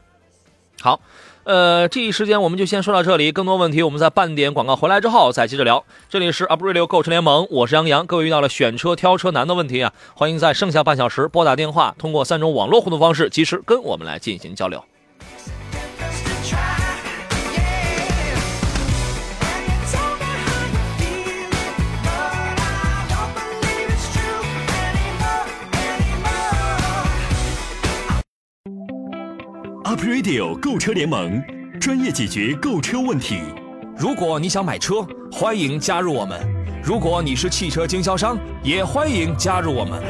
[0.83, 1.01] 好。
[1.47, 3.31] 呃，这一时间我们就先说到这里。
[3.31, 5.85] 更多问题，我们在半点广告回来之后再接着聊。
[6.09, 8.05] 这里是 u p r a d i o 购车联盟，我是杨洋。
[8.05, 14.83] 各位遇到了选车、挑车难的问题啊，欢迎在剩下半小时拨打电话，通过三种网络互动方式，及时跟我们来进行交流。
[29.97, 31.43] Up Radio 购车联盟，
[31.81, 33.41] 专业解决购车问题。
[33.97, 34.97] 如果你想买车，
[35.33, 36.39] 欢迎加入我们；
[36.85, 40.03] 如果你是汽车经销商，也欢迎加入我们。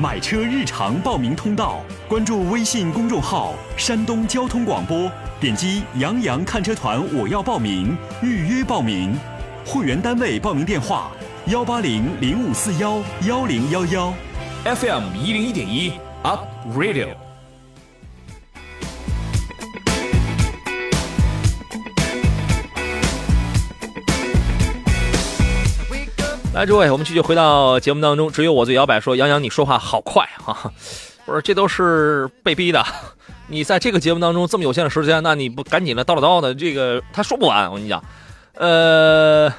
[0.00, 9.18] 买车日常报名通道，关注微信公众号“山东交通广播”，点击“杨洋看车团”，我要报名，预约报名。
[9.66, 11.10] 会员单位报名电话：
[11.46, 14.14] 幺八零零五四幺幺零幺幺
[14.64, 16.44] ，FM 一零一点一 Up
[16.78, 17.08] Radio。
[26.62, 28.30] 来，诸位，我们继续回到节目当中。
[28.30, 30.70] 只有我最摇摆说：“杨洋，你说话好快啊！”
[31.26, 32.80] 我说，这都是被逼的。
[33.48, 37.68] 你在这个节目当中这么有限的时间，那你不赶紧的叨叨叨的，这个他说不完。
[37.68, 38.00] 我跟你讲，
[38.54, 39.52] 呃，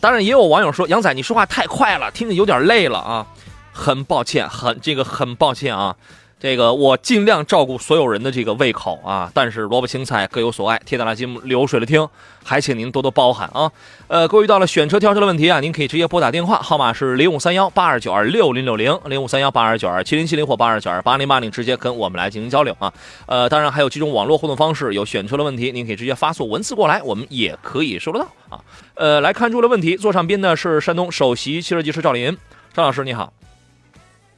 [0.00, 3.26] 当然也有网友说：“杨仔，你说话太快了，听着有点累了啊。”
[3.74, 5.96] 很抱歉，很这个很抱歉啊。
[6.44, 12.06] 这个我尽量照顾所有人的这个胃口啊，但是萝卜青菜各有所爱，铁打拉筋流水的听，
[12.44, 13.72] 还请您多多包涵啊。
[14.08, 22.92] 呃，各位遇到了选车挑车的问题啊，您可以直接拨打电话号码是零五三幺八二九二六零六零零五三幺八二九二七零七零或八二九二八零八零，直接跟我们来进行交流啊。
[23.24, 28.60] 呃，当然还有几种网络互动方式，有选车的问题，您可以直接发送文字过来，我们也可以收得到啊。
[28.96, 32.36] 呃，来看住的问题，座上宾的是山东首席汽车技师赵林，
[32.74, 33.32] 赵老师你好。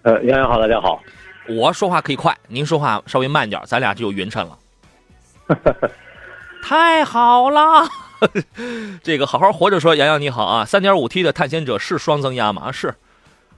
[0.02, 1.00] 呃，杨洋好，大家好。
[1.48, 4.58] 我说话可以快，您说话稍微慢点，咱俩就有匀称了。
[6.62, 7.88] 太好了，
[9.02, 12.72] 这个好好活着说，洋洋你好啊，三点五 T 的探险者是双增压吗？
[12.72, 12.92] 是，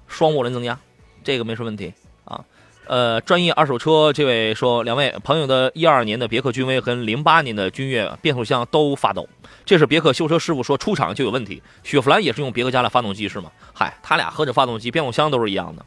[0.06, 0.78] 双涡轮增压，
[1.24, 2.44] 这个没什么问题啊。
[2.86, 9.26] 呃，专业二手车这位说，两位朋友的一二年的别克君威和零八年的君越变速箱都发抖，
[9.64, 11.62] 这是别克修车师傅说出厂就有问题。
[11.82, 13.50] 雪佛兰也是用别克家的发动机是吗？
[13.72, 15.84] 嗨，他俩合着发动机、变速箱都是一样的，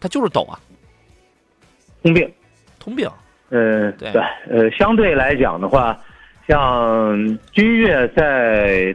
[0.00, 0.60] 它就是抖啊，
[2.02, 2.30] 通病，
[2.78, 3.08] 通病。
[3.50, 5.96] 嗯，对，呃，相对来讲的话，
[6.46, 8.94] 像君越在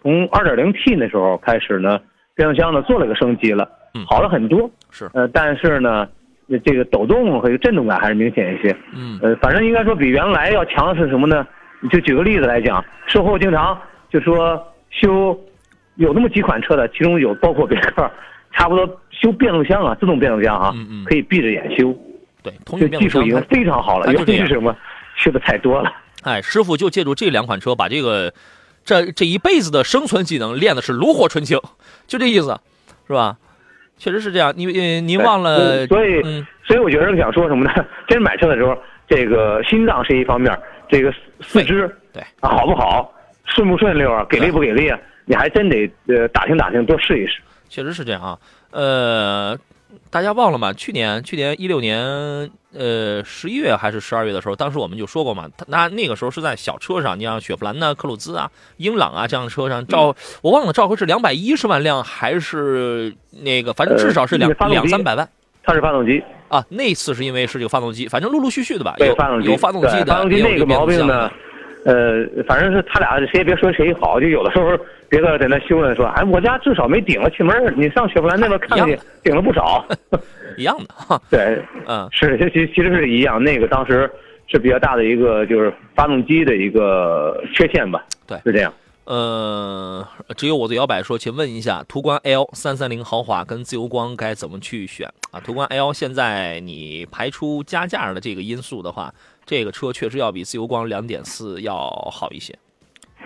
[0.00, 1.98] 从二点零 T 那时候开始呢，
[2.34, 3.68] 变速箱呢做了个升级了。
[4.06, 6.08] 好了很多，是呃，但是呢，
[6.64, 8.74] 这个抖动和震动感还是明显一些。
[8.94, 11.46] 嗯，呃，反正应该说比原来要强的是什么呢？
[11.90, 15.38] 就举个例子来讲，售后经常就说修
[15.96, 18.10] 有那么几款车的，其中有包括别克，
[18.52, 21.94] 差不多修变速箱啊，自动变速箱啊，嗯嗯，可以闭着眼修。
[22.42, 24.12] 对，就技术已经非常好了。
[24.12, 24.76] 原因是什么？
[25.16, 25.92] 吃的太多了。
[26.24, 28.32] 哎，师傅就借助这两款车，把这个
[28.84, 31.60] 这这一辈子的生存技能练的是炉火纯青，
[32.06, 32.58] 就这意思，
[33.06, 33.36] 是吧？
[33.98, 36.22] 确实是这样，您您忘了，所以
[36.64, 37.86] 所以我觉得想说什么呢？
[38.08, 38.76] 真买车的时候，
[39.06, 40.56] 这个心脏是一方面，
[40.88, 43.12] 这个四肢对啊好不好，
[43.44, 44.98] 顺不顺溜啊，给力不给力啊？
[45.24, 47.40] 你还真得呃打听打听，多试一试。
[47.68, 48.38] 确实是这样啊，
[48.70, 49.58] 呃。
[50.12, 50.74] 大家忘了吗？
[50.74, 51.98] 去年去年一六年，
[52.74, 65.26] 呃，十一月还是十二月的时候，当时我们就说过嘛，那那个时候是在小车上，你像雪佛兰呐、克鲁兹啊、英朗啊这样的车上，召我忘了召回是两百一十万辆还是那个，反正至少是两两三百万。
[65.64, 71.30] 它是发动机啊，那次是因为是这个发动机，反正陆陆续续的吧，有发动机有发动机的，发动机那个毛病呢。
[71.86, 74.78] 呃，反正是他俩谁也别说谁好，就有的时候
[75.12, 79.84] 别的在那修呢，说哎，我家至少没顶了气门你上雪佛兰那边看去，顶了不少，
[80.56, 81.20] 一样的哈。
[81.28, 83.44] 对，嗯，是，其其实是一样。
[83.44, 84.10] 那个当时
[84.46, 88.02] 是比较大的一个，就是发动机的一个缺陷吧。
[88.26, 88.72] 对，是这样。
[89.04, 90.02] 呃，
[90.34, 95.38] 只有我的摇摆说，请问一下，途观 L 三三零豪华跟自由光该怎么去选啊？
[95.40, 99.12] 途观 L 现在你排除加价的这个因素的话。
[99.44, 102.56] 这个车确实要比自由光两点四要好一些，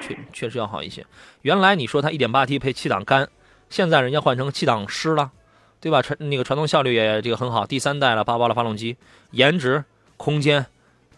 [0.00, 1.04] 确确实要好一些。
[1.42, 3.28] 原来你说它一点八 T 配七档干，
[3.68, 5.32] 现在人家换成七档湿了，
[5.80, 6.02] 对吧？
[6.02, 8.96] 传那个传动效率也这个很好，第三代了八八的发动机，
[9.30, 9.84] 颜值、
[10.16, 10.66] 空间、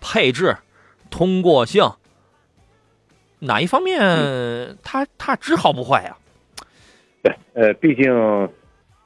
[0.00, 0.56] 配置、
[1.10, 1.90] 通过性，
[3.40, 6.16] 哪一方面它它只好不坏呀？
[7.22, 8.48] 对，呃，毕竟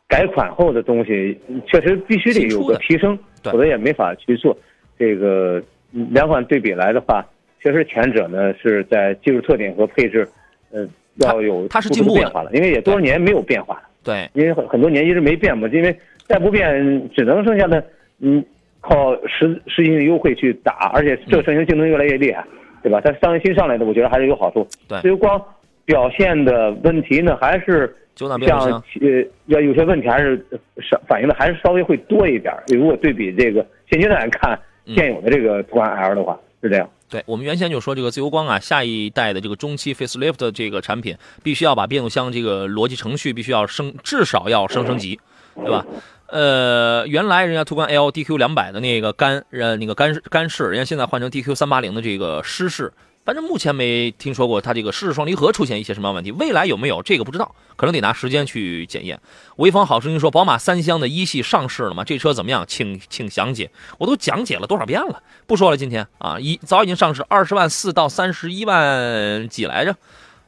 [0.08, 4.56] 改款后的东西确实必须得有个提升，否则也没法去做
[4.98, 5.62] 这个。
[6.11, 7.22] 两款对比来的话，
[7.62, 10.27] 确实前者呢是在技术特点和配置，
[10.72, 10.85] 呃，
[11.18, 13.83] 要有它是进步变化了，因为也多少年没有变化了。
[14.03, 15.96] 对，因为很很多年一直没变嘛，因为
[16.27, 17.85] 再不变，只能剩下的
[18.18, 18.44] 嗯
[18.81, 22.44] 靠实实行优惠去打，而且这个车型竞争越来越厉害，
[22.83, 23.01] 对吧？
[23.01, 24.66] 它上新上来的，我觉得还是有好处。
[24.88, 25.40] 对，至于光
[25.85, 30.44] 表现的问题呢，还是像呃要有些问题还是
[30.81, 32.53] 稍反映的还是稍微会多一点。
[32.66, 34.59] 如果对比这个现阶段来看。
[34.96, 45.20] 现有的这个途观 L 的话是这样，对我们原先就说这个自由光啊，下一代的这个中期 facelift 的这个产品，必须要把变速箱这个逻辑程序必须要升，至少要升升级，
[45.57, 45.85] 对吧？
[46.29, 52.90] 呃，原来人家途观 L DQ 两百的那个干呃那个干干式，人家现在换成 DQ 三八零的这个湿式。
[53.24, 59.20] 反正目前没听说过它这个湿式双离合出现一些什么问题，未来有没有这个不知道，可能得拿时间去检验。
[59.56, 62.02] 潍坊好声音说，宝马三厢的一系上市了吗？
[62.02, 62.64] 这车怎么样？
[62.66, 63.70] 请请详解。
[63.98, 65.76] 我都讲解了多少遍了，不说了。
[65.76, 69.94] 今天啊，一早已经上市，二十万四到三十一万几来着？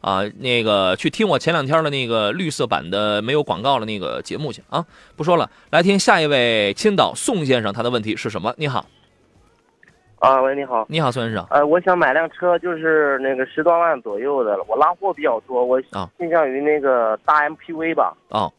[0.01, 4.85] 啊，那个去听我前两天的那个绿色版的没有广告的那个节目去啊。
[5.15, 8.53] 不说了，来听下一位青岛宋先生，他的问题是什么？
[8.59, 8.85] 你好。
[10.21, 11.47] 啊，喂，你好，你好，孙先生。
[11.51, 15.81] 呃，我想买辆车，就是那个十多万左右的，我拉货比较多，我
[16.19, 18.17] 倾向于那个大 MPV 吧。
[18.31, 18.51] 啊，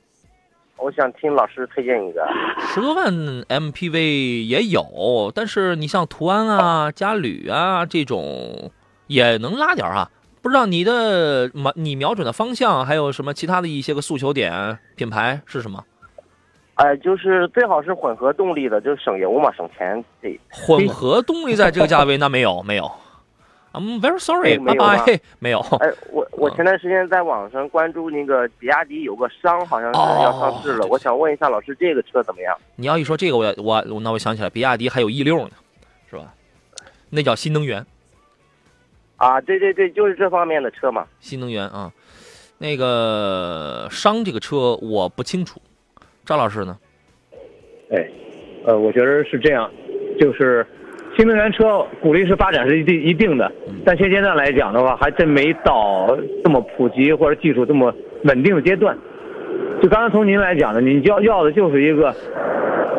[0.77, 2.27] 我想听老师推荐一个。
[2.59, 8.71] 十多万 MPV 也有，但是你像途安啊、嘉旅啊这种
[9.07, 10.09] 也能拉点啊。
[10.43, 15.83] 不知道你的瞄你瞄准的方向还有什么其他的一些个诉求点，品牌是什么？
[16.75, 20.03] 哎，就是最好是混合动力的，就是省油嘛，省钱。
[20.21, 22.91] 对，混合动力在这个价位那没有没有
[23.71, 25.59] ，I'm very sorry，拜拜，没有。
[25.79, 32.53] 哎，我我前段时间在网上关注那个比亚迪有个商，好像是要上市了，我想问一下老师，这个车怎么样？
[32.75, 35.51] 你要一说这个，我我那我想起来，比亚迪还有 E 六呢，
[36.09, 36.33] 是吧？
[37.09, 37.85] 那叫新能源。
[39.15, 41.07] 啊，对对对，就是这方面的车嘛。
[41.21, 41.89] 新能源啊，
[42.57, 45.61] 那个商这个车我不清楚。
[46.25, 46.77] 赵老师呢？
[47.91, 48.07] 哎，
[48.65, 49.69] 呃，我觉得是这样，
[50.19, 50.65] 就是
[51.15, 53.51] 新能源车鼓励式发展是一定一定的，
[53.85, 58.97] 但现阶段来讲的话，还真没到这么普及或者技术这么稳定的阶段。
[59.81, 62.13] 就刚才从您来讲的，你要要的就是一个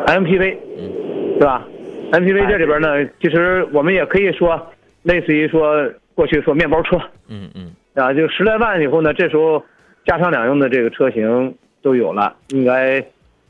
[0.05, 0.91] MPV，嗯，
[1.39, 1.67] 是吧
[2.13, 4.59] ？MPV 这里边呢，其实我们也可以说，
[5.03, 9.61] 类似于说过去说面包车，嗯嗯，啊，就十来万以后呢，这时候
[10.05, 13.03] 家常两用的这个车型都有了，应该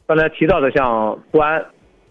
[0.08, 1.64] 刚才提到的像途安，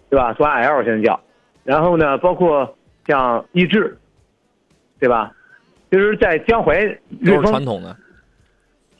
[0.08, 0.32] 对吧？
[0.34, 1.18] 途安 L 现在叫，
[1.64, 3.96] 然后呢，包括像逸致，
[5.00, 5.32] 对吧？
[5.90, 6.86] 其实在江淮
[7.24, 7.96] 都是传统的，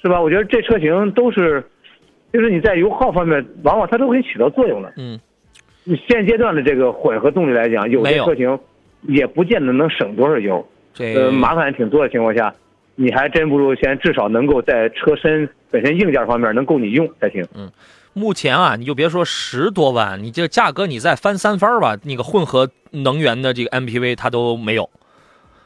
[0.02, 0.20] 是吧？
[0.20, 1.62] 我觉得这车型都是。
[2.32, 4.92] 就是你在油耗方面，往往它都可以起到作用的。
[4.98, 5.18] 嗯，
[5.84, 8.58] 你现阶段的这个混合动力来讲，有些车型
[9.02, 10.66] 也不见得能省多少油，
[10.98, 12.52] 呃，麻烦挺多的情况下，
[12.94, 17.42] 你还真不如先至少能够在车身本身硬件方面能够你用才行。
[17.54, 17.70] 嗯，
[18.18, 24.88] 目前啊，你就别说十多万，你这价格你再翻三番吧，那个混合能源的这个 MPV 它都没有。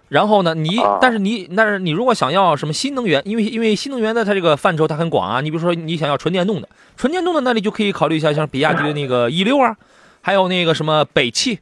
[0.09, 5.41] 然后呢，你但是你但是你如果想要什么新能源，因为因为新能源的它这个范畴它很广啊。
[5.41, 9.77] 你比如说你想要纯电动的，纯电动的那你就可以考虑一下像比亚迪的那个 E 六啊，
[10.21, 11.61] 还有那个什么北汽，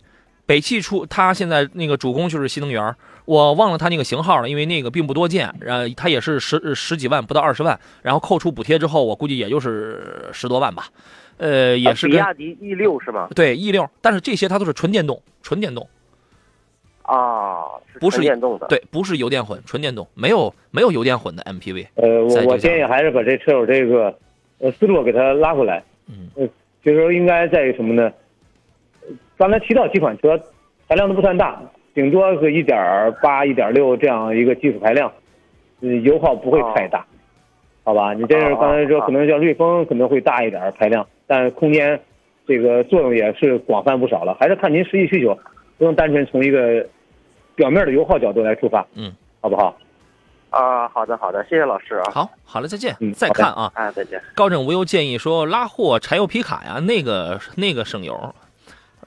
[0.48, 5.54] 北汽出它现在那个主攻就是新能源，我忘了它那个型号了，因为那个并不多见。
[5.61, 10.87] 呃它也是十十几万不到二十万，然后扣除补贴之后，我估计也就是十多万吧。
[11.37, 13.28] 呃，也是比亚迪 E 六是吗？
[13.37, 15.87] 对 E 六，但是这些它都是纯电动，纯电动。
[17.02, 17.64] 啊，
[18.00, 21.87] 不是电动的，对，不是油电混，纯电动，没有没有油电混的 MPV。
[21.96, 24.18] 呃，我我建议还是把这车友这个
[24.61, 25.84] 呃思路给他拉回来。
[26.06, 26.46] 嗯，呃，
[26.82, 28.11] 就是说应该在于什么呢？
[29.38, 30.38] 刚才提到几款车，
[30.88, 31.59] 排量都不算大，
[31.94, 32.77] 顶多是一点
[33.22, 35.11] 八、一点六这样一个技术排量，
[35.81, 37.07] 嗯，油耗不会太大，
[37.85, 38.12] 好吧？
[38.12, 41.98] 你这是刚才说可能像瑞风可能会大一点排量，但空间
[42.46, 45.38] 这个作用也是广泛不少了，还是看您实际需求，
[45.79, 46.87] 不能单纯从一个。
[47.59, 49.77] 表面的油耗角度来出发，嗯，好不好？
[50.51, 52.12] 啊，好的，好的，谢谢老师啊。
[52.12, 52.94] 好，好了，再见。
[53.01, 54.22] 嗯，再看啊，啊，再见。
[54.33, 58.33] 高枕无忧建议说，拉货柴油皮卡呀，那个那个省油，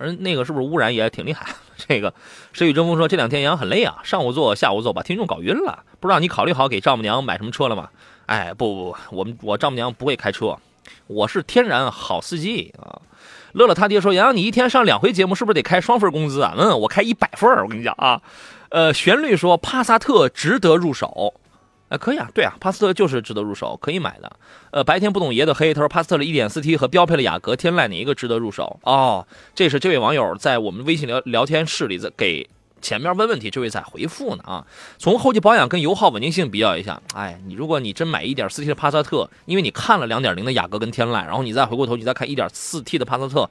[0.01, 1.45] 而那个是不是污染也挺厉害？
[1.77, 2.13] 这个
[2.53, 5.83] 谁与争锋说，这两天杨很累啊，上午做，下午做，把听众搞晕了。
[5.99, 7.89] 不知道你考虑好给丈母娘买什么车了吗？
[8.25, 10.57] 哎，不不不，我们我丈母娘不会开车，
[11.07, 13.01] 我是天然好司机啊。
[13.53, 18.21] 乐乐他爹说：“杨洋，你一天上两回节目，是不是得开双份工资啊？”嗯，我开一百份我跟你讲啊。
[18.69, 21.33] 呃，旋律说帕萨特值得入手，
[21.91, 24.31] 啊，可以啊，对啊，帕萨特就是值得入手，可以买的。
[24.71, 28.79] 呃，白天不懂爷的黑，他说帕萨特的 1.4T 和标配的雅阁、天籁哪一个值得入手？
[28.83, 32.49] 哦，这是这位网友在我们微信聊聊天室里在给。
[32.81, 34.65] 前面问问题，这位在回复呢啊。
[34.97, 43.47] 从后期保养跟油耗稳定性比较一下，哎，你如果你真买 1.4T 的帕萨特，因为你看了2.0的雅阁跟天籁，然后你再回过头你再看 1.4T 的帕萨特，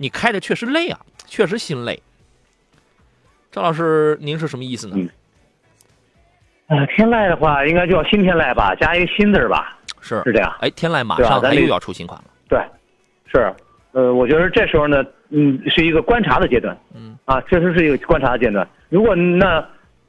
[0.00, 2.02] 你开着确实累啊，确实心累。
[3.52, 4.96] 赵老师，您是什么意思呢？
[6.72, 10.52] 啊，天籁的话应该叫新天籁吧，加一个新字吧，是是这样。
[10.60, 12.24] 哎，天籁马上它又要出新款了。
[12.48, 12.58] 对，
[13.26, 13.52] 是，
[13.92, 15.04] 呃，我觉得这时候呢。
[15.34, 16.76] 嗯，是一个观察的阶段。
[16.94, 18.68] 嗯，啊，确实是一个观察的阶段。
[18.90, 19.66] 如果那，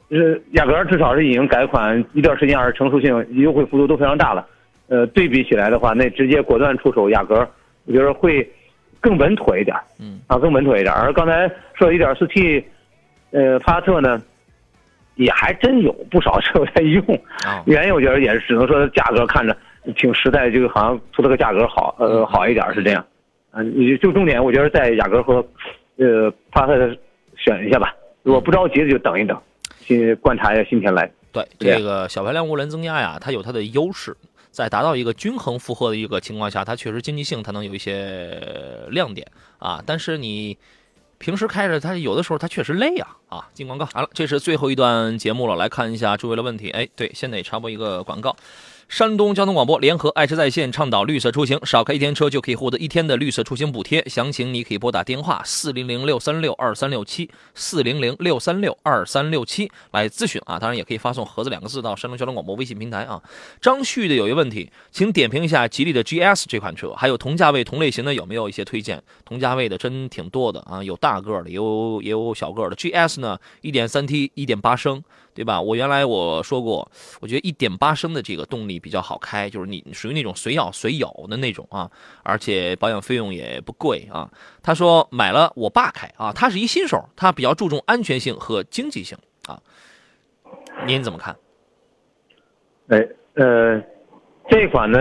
[0.09, 4.45] 呃，雅阁至少是已经改款一段时间，而成熟性、优惠幅度都非常大了。
[4.89, 7.49] 呃，对比起来的话，那直接果断出手雅阁，
[7.85, 8.45] 我觉得会
[8.99, 9.73] 更稳妥一点。
[9.97, 10.93] 嗯，啊，更稳妥一点。
[10.93, 12.61] 而刚才说一点四 T，
[13.31, 14.21] 呃，帕萨特呢，
[15.15, 17.03] 也还真有不少车在用。
[17.45, 19.55] 啊， 原因我觉得也是，只能说价格看着
[19.95, 23.05] 挺实在，就好像出了个价格好，呃，好一点是这样。
[23.51, 25.35] 嗯，你就重点，我觉得在雅阁和，
[25.97, 26.95] 呃，帕萨特
[27.37, 27.93] 选一下吧。
[28.23, 29.39] 如果不着急的，就等一等，
[29.79, 31.09] 先观察一下新天籁。
[31.31, 34.15] 对，这个小排量涡轮增压呀，它有它的优势，
[34.49, 38.39] 在达到一个均衡负荷的一个情况下，它确实经济性它能有一些
[38.89, 39.27] 亮点
[39.59, 39.83] 啊。
[39.85, 40.57] 但是你
[41.17, 43.49] 平时开着它，有的时候它确实累啊啊！
[43.53, 46.69] 进广告好了，这是最后一段节目了，来看一下诸位的问题。
[46.71, 48.35] 哎，对，现在插播一个广告。
[48.93, 54.07] 山东交通广播联合爱车在线倡导绿色出行，少开一天车就可以获得一天的绿色出行补贴。
[54.07, 60.59] 详情你可以拨打电话四零零六三六二三六七四零零六三六二三六七来咨询啊。
[60.59, 63.19] 当然也可以发送“盒子”两个字到山东交通广播微信平台啊。
[63.59, 69.01] 张旭的有一个问题，请点评一下吉利的 GS 这款车，还有同价位同类型的有没有一些推荐？
[69.25, 72.75] 同价位的真挺多的啊，有大个的，也有也有小个的。
[72.75, 75.03] GS 呢，一点三 T，一点八升。
[75.33, 75.59] 对吧？
[75.59, 81.89] 我原来我说过，我觉得一点八升的这个动力比较好开，就是你属于那种随咬随咬的那种啊，
[82.21, 84.29] 而且保养费用也不贵啊。
[84.61, 89.17] 他说买了我爸开啊，他是一新手，他比较注重安全性和经济性
[89.47, 89.59] 啊。
[90.85, 91.35] 您怎么看？
[92.89, 93.81] 哎，呃，
[94.49, 94.99] 这款呢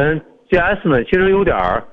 [0.48, 1.84] ，GS 呢，其实有点儿，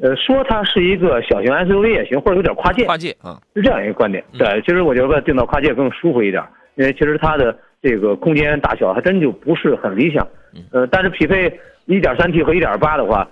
[0.00, 4.24] 呃，说它是一个小型 SUV 也行，或者有点跨界，跨界啊，是这样一个观点。
[4.38, 6.42] 对，其实我觉得定到跨界更舒服一点，
[6.76, 7.58] 因为其实它的。
[7.80, 10.26] 这个空间大小还真就不是很理想，
[10.72, 11.48] 呃，但是匹配
[11.86, 13.28] 1.3T 和1.8的话，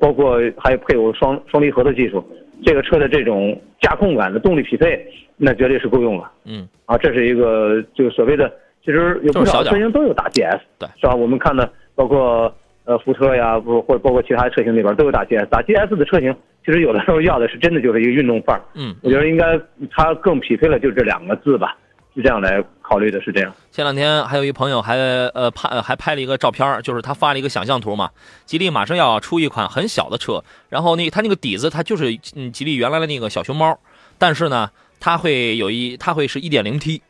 [0.00, 2.24] 包括还配有双双离合的技术，
[2.64, 6.30] 这个车的这种驾控感的动力匹配，那绝对是够用了。
[6.44, 8.50] 嗯，啊，这是一个就所谓的，
[8.84, 11.14] 其实有不少车型都有打 GS，对，是吧？
[11.14, 12.52] 我们看的包括
[12.84, 16.34] 呃福特呀，不或者包括其他车型里边都有打 GS，打 GS 的车型，
[16.64, 18.62] 其实有的时候要的是真的就是一个运动范儿。
[18.74, 21.76] 嗯，我觉得应该它更匹配了就这两个字吧。
[22.14, 23.50] 是这样来考虑的，是这样。
[23.70, 28.10] 前两天还有一朋友还呃拍还拍了一个照片，就是他发了一个想象图嘛。
[28.44, 33.78] 吉利马上要出一款很小的车，然后那他那个底子它就是嗯吉利原来的那个小熊猫，
[34.18, 37.00] 但是呢它会有一它会是一点零 T，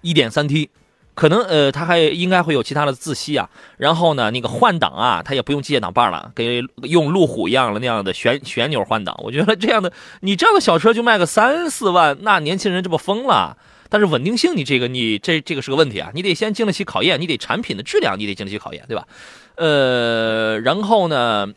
[0.00, 0.70] 一点三 T，
[1.14, 3.50] 可能呃它还应该会有其他的自吸啊。
[3.76, 9.14] 然后呢那个换挡啊，它也不用机械挡把了，给用路虎一样的那样的旋旋钮换挡。
[9.22, 13.54] 我觉得这样的你这样的小车就卖个三四万，那年轻人这不疯了？
[13.96, 16.10] 但是稳定性，你这个你这这个是个问题啊！
[16.12, 19.08] 你得先经得起考验，你得产品的质量你得经得起考验，对吧？
[19.54, 21.54] 呃，然后呢，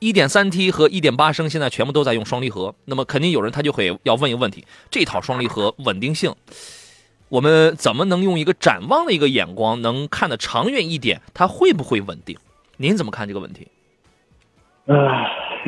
[0.00, 6.34] 一点三 T 和一点八升现在全部都在用双离合，那么肯定有人他就会要问一个问题：这套双离合稳定性，
[7.28, 12.36] 我们怎么能用一个展望的一个眼光，能看得长远一点，它会不会稳定？
[12.76, 13.68] 您怎么看这个问题？
[14.86, 14.96] 呃，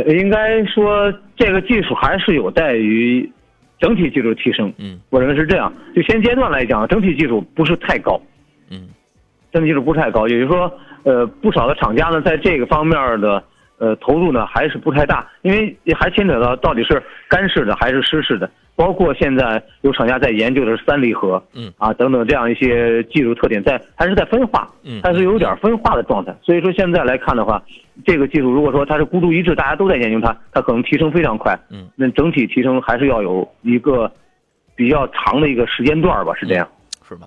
[0.08, 3.32] 应该说这个技术还是有待于。
[3.78, 5.72] 整体技术提升，嗯，我认为是这样。
[5.94, 8.20] 就现阶段来讲，整体技术不是太高，
[8.70, 8.88] 嗯，
[9.52, 10.72] 整体技术不是太高，也就是说，
[11.04, 13.42] 呃，不少的厂家呢，在这个方面的
[13.78, 26.34] 呃投入呢还是不太大，因为还牵扯到到底是干式的还是湿式的，包括现在有厂家在研究的是三离合，嗯，啊等等这样一些技术特点，在还是在分化，嗯，还是有点分化的状态。
[26.42, 27.62] 所以说现在来看的话。
[28.06, 31.58] 这个技术如果说它是孤注一掷，大家都在研究它，它可能提升非常快。
[31.68, 34.08] 嗯，那整体提升还是要有一个
[34.76, 36.68] 比较长的一个时间段吧，是这样，
[37.08, 37.26] 是吧？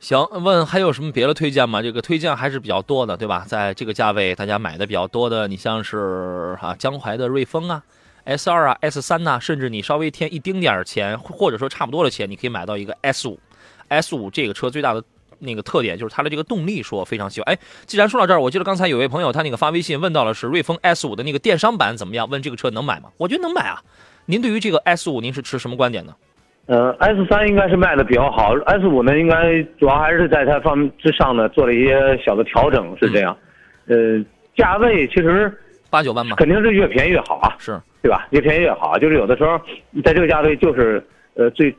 [0.00, 1.82] 行，问还有什么别的推荐吗？
[1.82, 3.44] 这个推荐还是比较多的，对吧？
[3.48, 7.82] 在这个价位，大家买的比较多的，你像是哈江淮的瑞风啊
[8.24, 13.38] ，S 二啊，S 三呐，甚至你稍微添一丁点儿钱，或者说差不多的钱，你可以买到一个 S 五
[13.88, 15.02] ，S 五这个车最大的。
[15.40, 17.54] 那个特点就是它的这个动力，说非常喜欢。
[17.54, 22.28] 哎，既然说到这儿，我记得刚才有位朋友他那个发微信问到了是瑞风 S 五的那个电商版怎么样？
[22.28, 23.10] 问这个车能买吗？
[23.18, 23.80] 我觉得能买啊。
[24.26, 26.16] 您对于这个 S 五您是持什么观点呢？
[26.68, 33.36] 呃，S 三应该是卖的比较好，S 五呢应该主要还是在它方之上呢做了一些小的调整，是这样。
[33.88, 35.52] 呃，价位其实
[35.90, 38.28] 八九万嘛，肯定是越便宜越好啊，是对吧？
[38.30, 39.60] 越便宜越好，就是有的时候
[40.04, 41.02] 在这个价位就是
[41.34, 41.74] 呃最。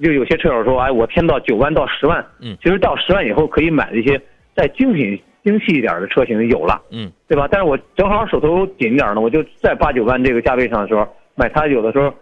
[0.00, 4.20] 就有些车友说，哎，我添到九万到十万，嗯，其实到十万以后可以买一些
[4.52, 7.46] 再精品、精细一点的车型有了，嗯，对吧？
[7.48, 12.12] 但是我正好手头紧一点呢，我就在八九万这个价位上的时候买它，有的时候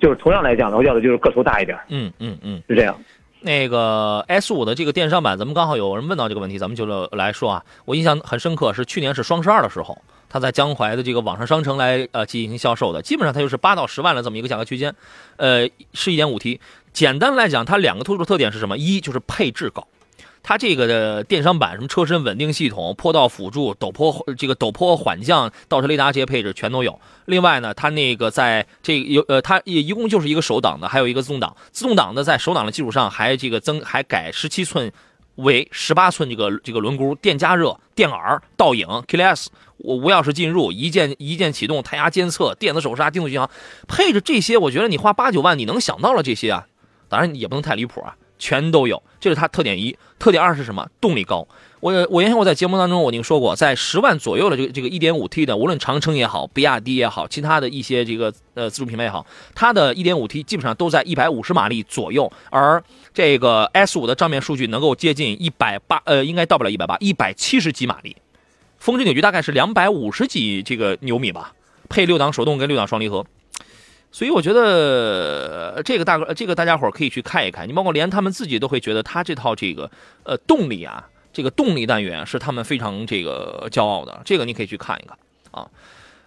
[0.00, 2.98] 就是同样来讲的，话要的就是个头大一点，嗯嗯嗯，是这样。
[3.40, 7.64] 那个 S 五的这个电商版，咱们刚好有人问到这个问题，咱们就来说啊。
[7.84, 9.96] 我印象很深刻，是去年是双十二的时候，
[10.28, 14.92] 它在江淮的这个网上商城来呃进行销售的，基本上它就是八到十万的这么一个价格区间，
[15.36, 16.60] 呃，是一点五 T。
[16.92, 18.76] 简单来讲，它两个突出特点是什么？
[18.76, 19.86] 一就是配置高，
[20.48, 27.00] 它这个的电商版什么车身稳定系统、坡道辅助、陡坡这个陡坡缓降、倒车雷达这些配置全都有。
[27.24, 31.56] 另外呢，它那个在这有呃，它也一共就是一个手挡的，还有一个自动挡。
[31.72, 34.92] 自动挡的在手挡的基础上还这个增还改十七寸
[35.34, 39.46] 为十八寸这个这个轮毂，电加热、电耳、倒影、Keyless
[39.78, 43.50] 无无钥匙进入、一键一键启动、胎压监测、电子手刹、定速巡航，
[43.88, 46.68] 配置这些，我觉得你花八九万你能想到了这些啊。
[47.08, 49.96] 当然也不能太离谱啊，全都有，这是它特点一。
[50.18, 50.88] 特点二是什么？
[51.00, 51.46] 动力高。
[51.80, 59.24] 我我原先我在节目当中我已经说过，在十万左右的这个这个一点五 T 的，无论长城也好，比亚迪也好，其他的一些这个呃自主品牌也好，
[59.54, 62.82] 它的一点五 T 基本上都在一百五十马力左右，而
[63.12, 68.16] 这个 S 五的账面数据能够接近一百八，呃，应该到不了一百八，一百七十几马力，
[68.78, 71.52] 峰值扭矩大概是两百五十几这个牛米吧，
[71.90, 73.24] 配六档手动跟六档双离合。
[74.16, 77.68] 所以我觉得这个大哥，这个大家伙可以去看一看。
[77.68, 79.90] 你包括连他们自己都会觉得，他这套这个
[80.24, 84.22] 呃动力啊，这个动力单元是他们非常这个骄傲的。
[84.24, 85.18] 这个你可以去看一看
[85.50, 85.68] 啊。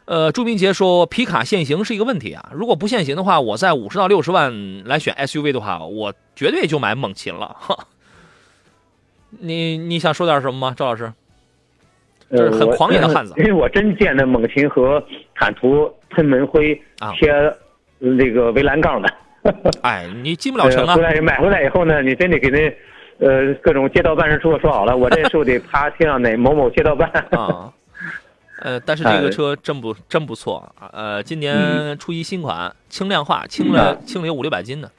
[0.05, 2.51] 呃，朱明杰说皮卡限行是一个问题啊。
[2.53, 7.55] 如果不限行的话，我在五十到六十万来选 SUV 的话，我绝对就买猛禽了。
[7.59, 7.87] 哈，
[9.31, 11.11] 你你想说点什么吗，赵老师？
[12.29, 13.33] 这是很狂野的汉子。
[13.41, 16.79] 因为我真见那猛禽和坦途喷门灰
[17.19, 17.33] 贴。
[17.99, 19.13] 那个围栏杠的，
[19.83, 20.95] 哎，你进不了城啊！
[20.95, 22.73] 回来买回来以后呢，你真得给那，
[23.27, 27.71] 呃，各种街道办事处说好了，我这就得趴贴上哪某某街道办啊。
[28.61, 34.89] 呃，但是这个车真不真不错呃，今年出一新款，轻量化，轻了轻了有五六百斤呢。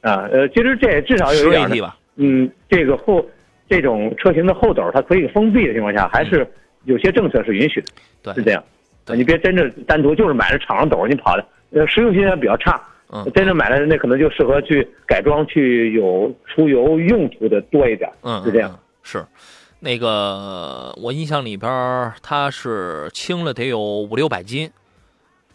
[0.00, 1.96] 啊，呃，其实这至少有一点吧。
[2.16, 3.24] 嗯，这个后
[3.68, 6.46] 这种车型的后斗它可以封闭的情况下，还是
[6.84, 7.88] 有些政策是允许的。
[8.22, 8.62] 对，是这样。
[9.14, 12.80] 你别真正单独就是买了敞上斗你跑的，呃，实用性也比较差。
[13.12, 18.10] 嗯，真正买的那可能就适合去改装去有出游用途的多一点。
[18.22, 18.78] 嗯，是这样。
[19.02, 19.24] 是，
[19.80, 24.70] 那个我印象里边它是轻了得有五六百斤。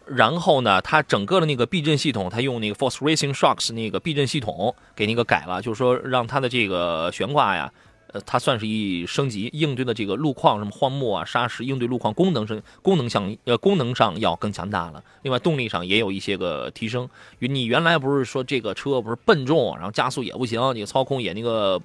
[0.08, 7.72] 然后呢，它整个的那个避震系统，它用那个 Force Racing Shocks 那个避震系统给那个改了，就是说让它的这个悬挂呀，
[8.12, 15.02] 呃，它算是一升级，应对的这个路况什么荒漠啊、沙石，应对路况功能是功能上呃功能上要更强大了。
[15.22, 17.08] 另外动力上也有一些个提升。
[17.38, 21.80] 你原来不是说这个车不是笨重，然后加速也不行，你操控也那个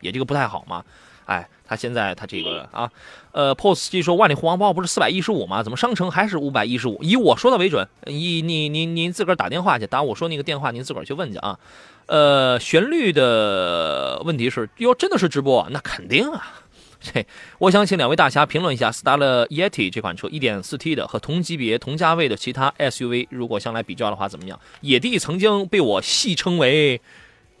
[0.00, 0.84] 也这个不太好嘛？
[1.26, 2.90] 哎，他现在他这个啊，
[3.32, 5.62] 呃，POS 机说万里红王包不是四百一十五吗？
[5.62, 7.02] 怎么商城还是五百一十五？
[7.02, 7.88] 以我说的为准。
[8.06, 11.58] 以你您您自个儿打电话去，打我说那个电话，您自个儿去问去啊。
[12.06, 15.66] 呃，旋律的问题是，哟，真的是直播？
[15.70, 16.60] 那肯定啊。
[17.00, 17.26] 这，
[17.58, 24.60] 我想请两位大侠评论一下斯达勒 Yeti 这款车，1.4T 的和同级别同价位的其他 SUV，如果相来比较的话怎么样？
[24.82, 27.00] 野地曾经被我戏称为。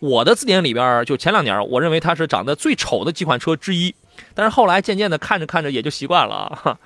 [0.04, 3.94] 我的字典里边，就前两年，我认为它是长得最丑的几款车之一，
[4.34, 6.78] 但是后来渐渐的看着看着也就习惯了。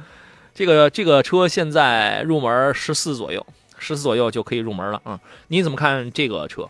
[0.54, 3.44] 这个这个车现在入门十四左右，
[3.76, 5.02] 十四左右就可以入门了。
[5.04, 6.68] 嗯，你怎么看这个车？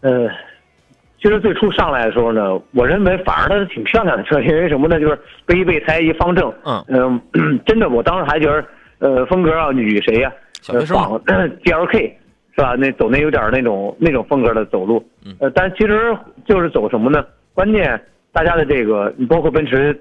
[0.00, 0.28] 呃，
[1.22, 4.98] 其实最初上来的时候呢，我认为反而它是挺漂亮的车，因为什么呢？
[4.98, 6.52] 就是背备胎一方正。
[6.64, 7.20] 嗯嗯，
[7.64, 8.64] 真的，我当时还觉得，
[8.98, 10.32] 呃，风格啊，与谁呀？
[10.60, 10.96] 小学生。
[11.64, 12.12] GLK。
[12.56, 12.74] 是吧？
[12.74, 15.04] 那走那有点那种那种风格的走路，
[15.40, 17.22] 呃，但其实就是走什么呢？
[17.52, 18.00] 关键
[18.32, 19.94] 大家的这个，你包括奔驰，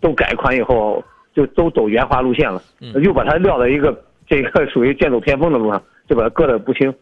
[0.00, 2.60] 都改款以后就都走圆滑路线了，
[3.02, 6.92] 又把它撂到一个这个 属于剑走偏锋的路上，就把它搁的不轻。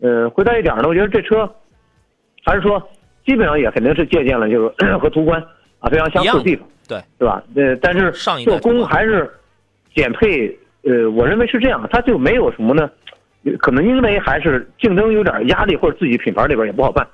[0.00, 1.50] 呃，回到一点呢，我觉得这车
[2.44, 2.78] 还是说
[3.24, 5.42] 基本上也肯定是借鉴了，就是 和途观
[5.78, 7.42] 啊非常相似的地方，对，是吧？
[7.54, 8.12] 呃，但是
[8.44, 9.30] 做工还是
[9.94, 10.48] 减配，
[10.82, 12.90] 呃，我认为是这样，它就没有什么呢。
[13.58, 17.06] 可能因为还是竞争有点压力，或者自己品牌里边也不好办。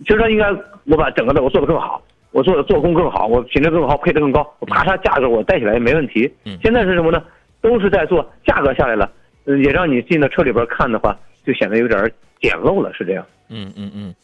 [0.00, 0.50] 其实他应该
[0.84, 6.32] 我把整个的我做的更好，我做的做工更好，我品质更好，配置更高，我啪嚓价格我带起来也没问题。
[6.62, 7.22] 现在是什么呢？
[7.60, 9.10] 都是在做价格下来了，
[9.44, 11.16] 也让你进到车里边看的话，
[11.46, 12.10] 就显得有点
[12.40, 13.24] 简陋了，是这样。
[13.48, 14.14] 嗯嗯嗯。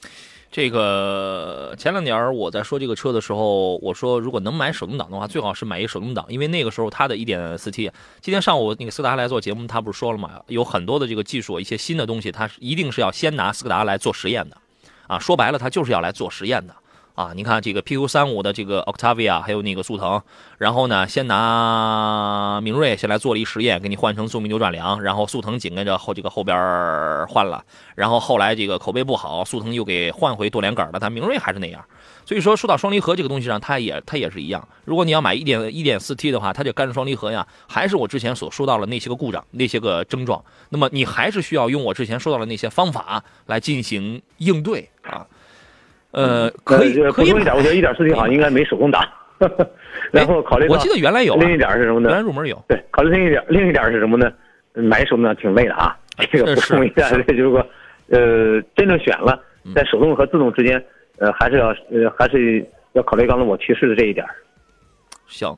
[0.50, 7.90] 这个前两年我在说这个车的时候，我说如果能买手动挡的话，最好是买一手动挡，因为那个时候它的一点四 T。
[8.20, 10.40] 今天上午那个斯柯达来做节目，他不是说了吗？
[10.46, 14.56] 有很多的这个技术，一些新的东西，他一定是要先拿斯柯达来做实验的，
[15.06, 16.74] 啊，说白了，他就是要来做实验的。
[17.18, 20.22] 啊，你看这个 PQ 三五的这个 Octavia，还有那个速腾，
[20.56, 26.56] 然后呢，先拿明锐先来做了一实验，给你换成速命扭转梁，然后速腾紧跟着后这个后边
[27.26, 27.64] 换了，
[27.96, 31.84] 然后后来这个口碑不好，速腾又给换回多连杆了，但明锐还是那样。
[32.24, 34.68] 所以说说到双离合这个东西上，它也它也是一样。
[34.84, 45.26] 如果你要买一点一点四 T 的话，它这干式双离合呀，还是我之前所说到的那些个故障，那些个症状，那么你还是需要用我之前说到的那些方法来进行应对啊。
[46.18, 49.06] 呃，可以可以一点，我觉得一点四 T 好像应该没手动挡。
[50.10, 51.36] 然后考虑，我记得原来有。
[51.36, 52.08] 另一点是什么呢？
[52.08, 52.60] 原来入门有。
[52.68, 54.32] 对，考虑另一点，另一点是什么呢？
[54.74, 55.96] 买手动挡挺累的啊。
[56.32, 57.64] 这个补充一下， 就是说，
[58.08, 59.40] 呃，真正选了，
[59.76, 60.84] 在手动和自动之间，
[61.18, 64.26] 呃，还是要呃，还是要考虑刚才我提示的这一点。
[65.28, 65.56] 行，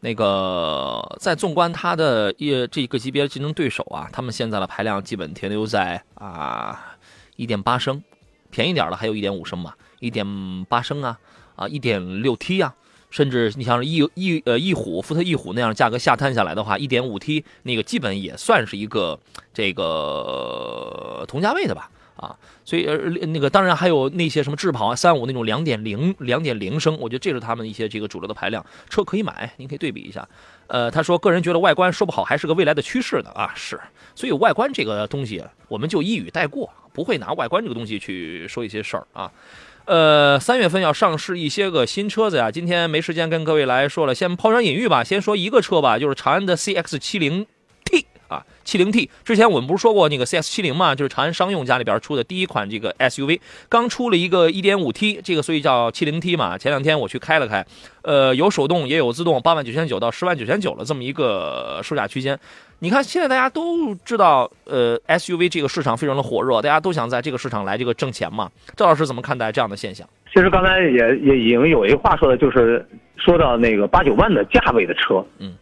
[0.00, 6.96] 那个在纵观它的一这个级别的竞争对手啊，他们现在的排量基本停留在啊
[7.36, 8.02] 一点八升，
[8.50, 9.76] 便宜点的还有一点五升吧。
[10.00, 10.26] 一点
[10.68, 11.18] 八升啊，
[11.54, 12.74] 啊，一点六 T 啊，
[13.10, 19.20] 甚至你像翼翼呃翼虎福特翼虎那样价格下探下来的话，一点五 T 那个基本也算是一个
[19.54, 22.96] 这个同价位的吧，啊，所以呃
[23.26, 30.26] 那个当然还有那些什么智跑啊三五那种两点零两点零升，我觉得这是他们一些这个主流的排量车可以买，您可以对比一下。
[30.66, 33.78] 呃，他说个人觉得外观说不好还是个未来的趋势的啊，是，
[34.14, 39.30] 所以外观这个东西我们就一语带过，不会拿外观这个东西去说一些事儿啊。
[39.90, 45.02] 呃，三月份要上市一些个新车子呀，今天没时间跟各位来说了，先抛砖引玉吧。
[45.02, 47.44] 先说一个车吧，就是长安的 CX 七零
[48.30, 49.10] 啊，七零 T。
[49.24, 56.56] 之前我们不是说过那个 CS 七零嘛，就是长安商用家里边出的第一款这个 SUV，刚出了一个一点五 T，这个所以叫七零 T 嘛。
[56.56, 57.66] 前两天我去开了开，
[58.02, 62.38] 呃，有手动也有自动，八万九千九到十万九千九了这么一个售价区间。
[62.82, 68.50] 你看，现在大家都知道，呃，SUV 这个市场非常的火热，大家都想在这个市场来这个挣钱嘛。
[68.74, 70.08] 赵老师怎么看待这样的现象？
[70.32, 75.54] 其实刚才也也已经有一个话说的，就是说到那个八九万的价位的车，嗯，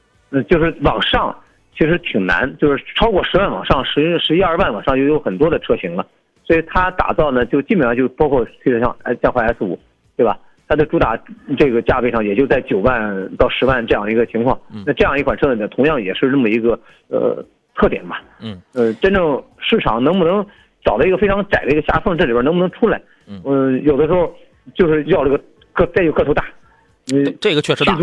[0.49, 1.35] 就是往上
[1.79, 6.05] 其实挺难，就是超过十万往上，十十一二万往上就有很多的车型了。
[6.43, 9.79] 所以它打造呢，就基本上就包括像像江淮 S 五，
[10.17, 10.37] 对吧？
[10.67, 11.17] 它的主打
[11.57, 14.59] 这个价位上也就在九万到十万这样一个情况。
[14.85, 18.21] 那这样一款车呢，同样也是这么一个呃特点吧。
[18.41, 18.61] 嗯。
[18.75, 20.45] 呃，真正市场能不能
[20.85, 23.01] 找到一个非常窄的一个狭缝，这里边能不能出来？
[23.29, 23.83] 嗯。
[23.85, 24.35] 有的时候
[24.75, 25.41] 就是要这个
[25.73, 26.45] 个再有个头大。
[27.15, 27.97] 嗯，这个确实大。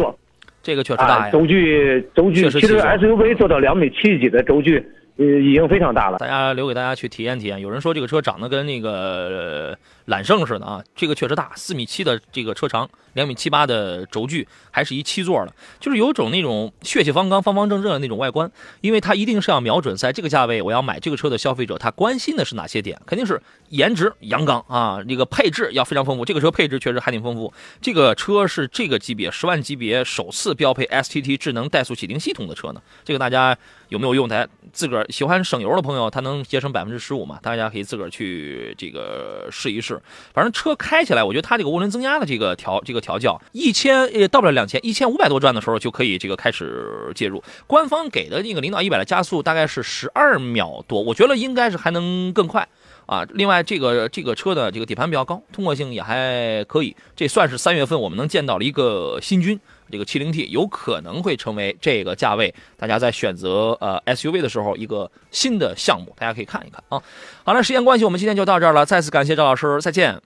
[0.66, 1.30] 这个确实大呀。
[1.30, 4.84] 轴距轴距，其实 SUV 做到两米七几的轴距。
[5.18, 6.18] 呃，已经非常大了。
[6.18, 7.62] 大家留给大家去体验体验。
[7.62, 18.52] 有人说这个车长得跟那个揽胜似的啊，这个确实大，四米七的这个车长，两米七八的轴距，还是一七座的，就是有种那种血气方刚、方方正正的那种外观。
[18.82, 23.02] 因为它一定是要瞄准在这个价位，我要买这个车的消费者，他关心的是哪些点？
[23.06, 26.24] 肯定是颜值阳刚啊，这个配置要非常丰富。
[26.24, 27.52] 这个车配置确实还挺丰富。
[27.82, 32.82] 这个车是这个级别十万级别首次标配 STT 智能怠速启停系统的车呢。
[33.04, 33.58] 这个大家
[33.90, 34.28] 有没有用？
[34.28, 35.06] 大家自个儿。
[35.10, 37.40] 喜欢省油的朋友，它能节省百分之十五嘛？
[37.42, 39.95] 大家可以自个儿去这个试一试。
[40.34, 47.44] 反正车开起来，我觉得它这个涡轮增压的这个调这个调教，一千也到不了两千，一千五百多转的时候就可以这个开始介入。
[47.68, 52.68] 官方给的那个零到一百的加速大概是十二秒多，我觉得应该是还能更快
[53.06, 53.26] 啊。
[53.34, 59.60] 另外，这个这个车的这个底盘比较高，通过性也还可以，这算是三月份我们能见到了一个新军。
[59.92, 67.02] 这个七零 T 有可能会成为这个价位大家在选择呃 SUV 的时候一个新的项目，大家可以看一看啊。
[67.44, 70.20] 好了，时间关系，我们今天就到这儿了，再次感谢赵老师，再见。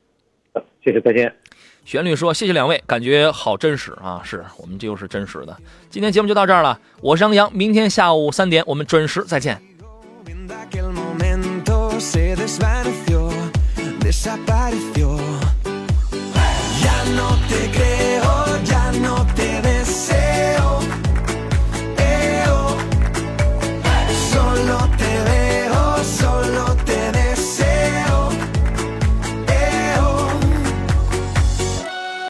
[0.83, 1.35] 谢谢，再见。
[1.85, 4.21] 旋律说：“谢谢两位，感觉好真实啊！
[4.23, 5.57] 是我们就是真实的。
[5.89, 9.59] 今天节目就到这儿了，我是杨洋，明天下午三点我们准时再见。”
[16.79, 17.59] Ya no te
[18.65, 19.48] ya no te.